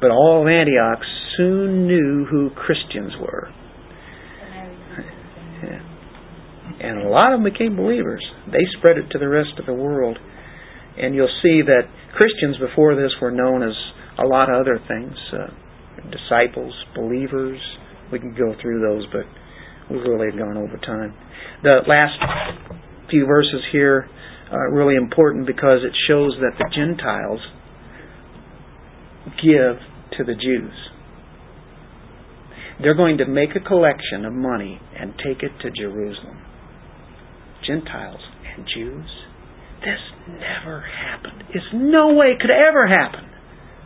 [0.00, 1.04] But all of Antioch
[1.36, 3.50] soon knew who Christians were.
[5.62, 5.82] Yeah.
[6.80, 8.24] And a lot of them became believers.
[8.46, 10.18] They spread it to the rest of the world.
[10.96, 11.82] And you'll see that
[12.16, 13.74] Christians before this were known as
[14.18, 15.50] a lot of other things, uh,
[16.10, 17.58] disciples, believers.
[18.10, 19.26] We can go through those, but
[19.90, 21.14] we've really gone over time.
[21.62, 22.18] The last
[23.10, 24.08] few verses here
[24.50, 27.40] are really important because it shows that the Gentiles
[29.42, 29.78] give
[30.18, 30.72] to the Jews.
[32.80, 36.38] They're going to make a collection of money and take it to Jerusalem.
[37.66, 38.20] Gentiles
[38.56, 39.06] and Jews.
[39.80, 41.44] This never happened.
[41.50, 43.27] It's no way it could ever happen.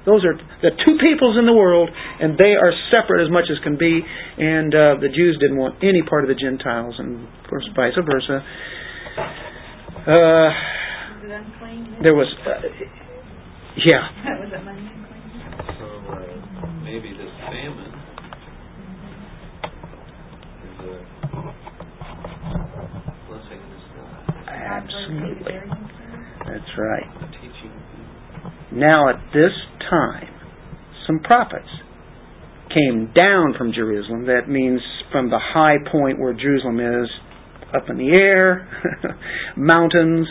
[0.05, 1.88] Those are the two peoples in the world,
[2.20, 4.03] and they are separate as much as can be.
[4.38, 7.94] And uh, the Jews didn't want any part of the Gentiles, and of course, vice
[7.94, 8.42] versa.
[10.03, 10.50] Uh,
[12.03, 12.66] there was, uh,
[13.78, 14.09] yeah.
[15.78, 17.94] So uh, maybe this famine
[20.66, 20.98] is a
[23.28, 24.46] blessing in disguise.
[24.48, 25.59] Absolutely.
[26.46, 27.09] That's right.
[28.73, 29.53] Now, at this
[29.91, 30.29] time,
[31.07, 31.68] some prophets
[32.73, 34.27] came down from Jerusalem.
[34.27, 37.09] That means from the high point where Jerusalem is,
[37.75, 38.68] up in the air,
[39.57, 40.27] mountains,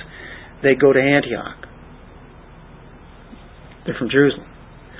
[0.64, 1.66] they go to Antioch.
[3.86, 4.48] They're from Jerusalem.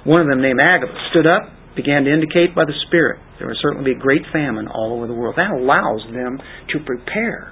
[0.06, 1.44] One of them, named Agabus, stood up,
[1.76, 5.08] began to indicate by the Spirit there will certainly be a great famine all over
[5.08, 5.34] the world.
[5.36, 7.50] That allows them to prepare,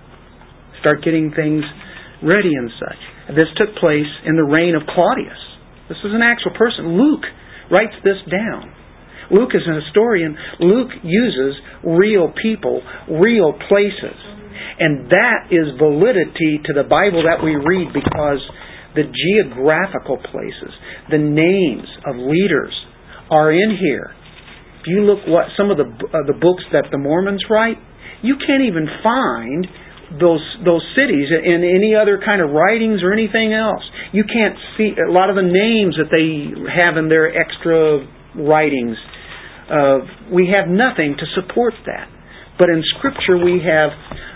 [0.80, 1.66] start getting things
[2.22, 3.34] ready and such.
[3.34, 5.49] This took place in the reign of Claudius.
[5.90, 6.96] This is an actual person.
[6.96, 7.26] Luke
[7.72, 8.72] writes this down.
[9.32, 10.38] Luke is an historian.
[10.60, 14.18] Luke uses real people, real places.
[14.80, 18.40] And that is validity to the Bible that we read because
[18.96, 20.72] the geographical places,
[21.12, 22.74] the names of leaders
[23.30, 24.12] are in here.
[24.82, 27.78] If you look what some of the uh, the books that the Mormons write,
[28.24, 29.68] you can't even find
[30.18, 33.84] those those cities in any other kind of writings or anything else.
[34.12, 36.50] You can't see a lot of the names that they
[36.82, 38.02] have in their extra
[38.34, 38.98] writings.
[39.70, 42.10] Uh, we have nothing to support that.
[42.58, 43.92] But in Scripture, we have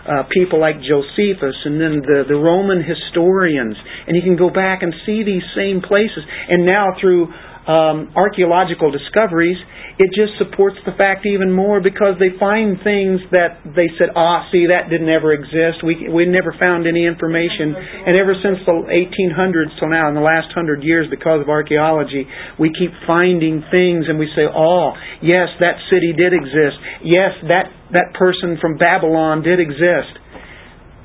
[0.07, 3.75] uh, people like Josephus and then the, the Roman historians,
[4.07, 6.23] and you can go back and see these same places.
[6.23, 7.27] And now through
[7.67, 9.57] um, archaeological discoveries,
[10.01, 14.49] it just supports the fact even more because they find things that they said, ah,
[14.49, 15.85] see, that didn't ever exist.
[15.85, 20.25] We we never found any information, and ever since the 1800s till now, in the
[20.25, 22.25] last hundred years, because of archaeology,
[22.57, 26.77] we keep finding things, and we say, oh, yes, that city did exist.
[27.05, 30.17] Yes, that that person from Babylon did exist.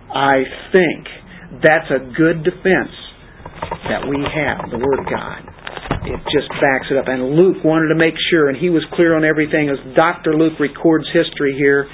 [0.08, 2.96] I think that's a good defense
[3.92, 5.57] that we have the Word of God
[6.04, 7.08] it just backs it up.
[7.08, 9.68] And Luke wanted to make sure, and he was clear on everything.
[9.70, 10.34] As Dr.
[10.34, 11.88] Luke records history here,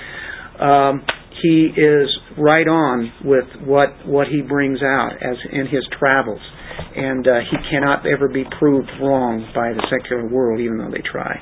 [0.60, 1.02] um,
[1.42, 6.40] he is right on with what what he brings out as in his travels,
[6.96, 11.02] and uh, he cannot ever be proved wrong by the secular world, even though they
[11.04, 11.36] try.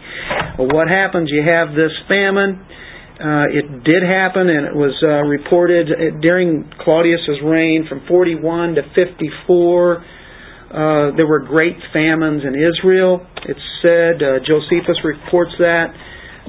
[0.59, 1.31] Well, what happens?
[1.31, 2.67] You have this famine.
[3.23, 8.83] Uh, it did happen, and it was uh, reported during Claudius's reign from 41 to
[8.97, 10.05] 54.
[10.73, 13.21] Uh, there were great famines in Israel.
[13.45, 15.93] It's said, uh, Josephus reports that.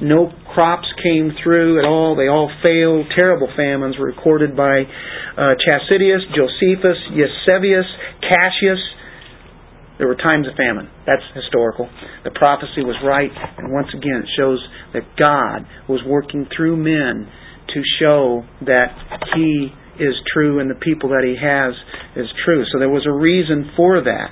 [0.00, 2.16] No crops came through at all.
[2.16, 3.06] They all failed.
[3.16, 4.82] Terrible famines were recorded by
[5.36, 7.86] uh, Chastidius, Josephus, Eusebius,
[8.22, 8.80] Cassius.
[9.98, 10.90] There were times of famine.
[11.06, 11.88] That's historical.
[12.24, 14.58] The prophecy was right, and once again, it shows
[14.94, 17.30] that God was working through men
[17.74, 18.90] to show that
[19.36, 19.68] He
[19.98, 21.74] is true and the people that he has
[22.16, 22.64] is true.
[22.72, 24.30] So there was a reason for that.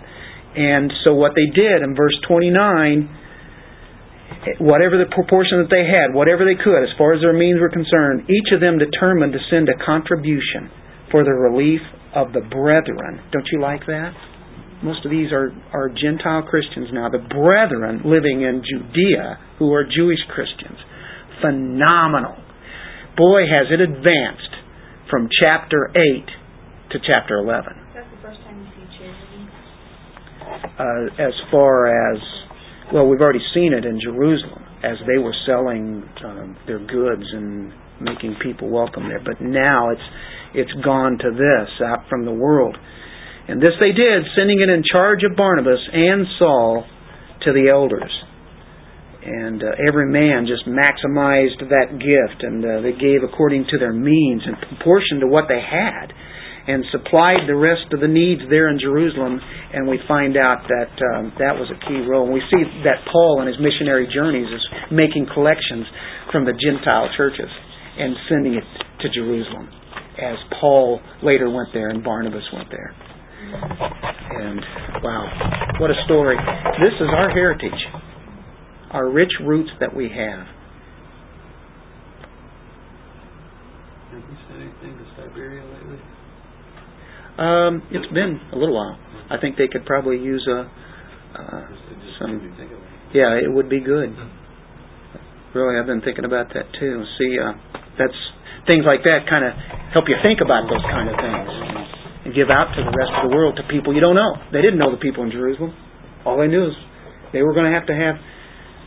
[0.57, 6.45] And so what they did in verse 29, whatever the proportion that they had, whatever
[6.45, 9.71] they could, as far as their means were concerned, each of them determined to send
[9.73, 10.69] a contribution
[11.11, 11.81] for the relief
[12.15, 13.21] of the brethren.
[13.33, 14.13] Don't you like that?
[14.83, 17.09] Most of these are, are Gentile Christians now.
[17.09, 20.77] The brethren living in Judea who are Jewish Christians.
[21.41, 22.37] Phenomenal.
[23.17, 24.52] Boy, has it advanced
[25.13, 26.25] from chapter 8
[26.91, 27.77] to chapter 11.
[27.93, 29.45] That's the first time you see charity.
[30.81, 32.19] Uh, as far as,
[32.95, 37.75] well, we've already seen it in Jerusalem as they were selling um, their goods and
[38.01, 39.21] making people welcome there.
[39.23, 40.09] But now it's
[40.55, 42.77] it's gone to this out from the world.
[43.49, 46.87] And this they did, sending it in charge of Barnabas and Saul
[47.45, 48.13] to the elders
[49.23, 53.95] and uh, every man just maximized that gift, and uh, they gave according to their
[53.95, 56.11] means and proportion to what they had,
[56.67, 59.39] and supplied the rest of the needs there in Jerusalem.
[59.73, 62.27] And we find out that um, that was a key role.
[62.27, 65.87] And we see that Paul in his missionary journeys is making collections
[66.31, 67.51] from the Gentile churches
[67.99, 68.67] and sending it
[69.03, 69.71] to Jerusalem,
[70.19, 72.95] as Paul later went there and Barnabas went there.
[74.43, 74.61] And
[75.03, 76.39] wow, what a story!
[76.79, 77.79] This is our heritage
[78.93, 80.47] our rich roots that we have.
[84.13, 85.99] Have you sent anything to Siberia lately?
[87.39, 88.99] Um, it's been a little while.
[89.31, 90.69] I think they could probably use a
[91.33, 91.65] uh,
[92.21, 92.37] some.
[92.37, 93.17] made me think of it.
[93.17, 94.13] Yeah, it would be good.
[95.55, 97.05] Really, I've been thinking about that too.
[97.17, 97.53] See, uh,
[97.97, 98.17] that's
[98.67, 99.53] things like that kind of
[99.93, 101.49] help you think about those kind of things
[102.25, 104.37] and give out to the rest of the world to people you don't know.
[104.53, 105.75] They didn't know the people in Jerusalem.
[106.25, 106.77] All they knew is
[107.33, 108.17] they were going to have to have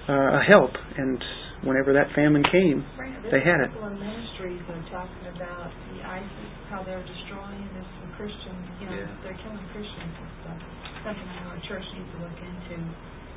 [0.10, 1.18] uh, a help, and
[1.64, 3.74] whenever that famine came, Right, they had it.
[3.74, 8.10] There's a couple of ministries are talking about the ISIS, how they're destroying this the
[8.18, 9.24] Christians, you know, Yeah.
[9.26, 10.60] they're killing Christians and stuff.
[11.04, 12.76] Something I know our church needs to look into.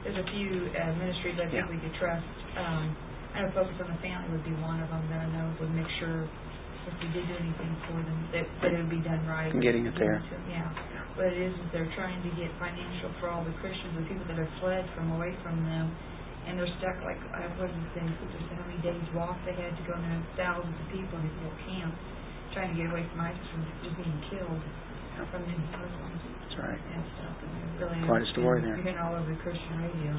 [0.05, 1.73] There's a few uh, ministries I think Yeah.
[1.73, 2.27] we could trust.
[2.57, 2.93] Um,
[3.35, 5.73] I know Focus on the Family would be one of them that I know would
[5.75, 6.29] make sure
[6.89, 9.53] if we did do anything for them, that, that it would be done right.
[9.53, 10.21] And getting it there.
[10.49, 10.69] Yeah.
[11.16, 14.25] What it is, is they're trying to get financial for all the Christians, the people
[14.33, 15.93] that have fled from away from them,
[16.49, 19.84] and they're stuck like I wasn't saying just how many days walk they had to
[19.84, 22.01] go and thousands of people in these little camps
[22.57, 24.64] trying to get away from ISIS from just being killed
[25.28, 26.78] from these Muslims That's right.
[26.78, 27.34] and stuff.
[27.42, 27.51] And
[27.82, 28.78] really Quite a story there.
[28.78, 30.14] You're hearing all over the Christian radio,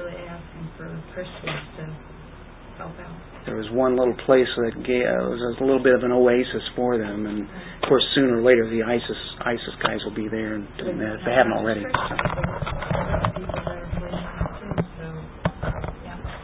[0.00, 1.84] really asking for Christians to
[2.80, 3.12] help out.
[3.44, 6.62] There was one little place that gave, uh, was a little bit of an oasis
[6.76, 10.54] for them, and of course, sooner or later, the ISIS ISIS guys will be there
[10.56, 11.84] and doing that if they haven't already.
[11.84, 13.99] Christians,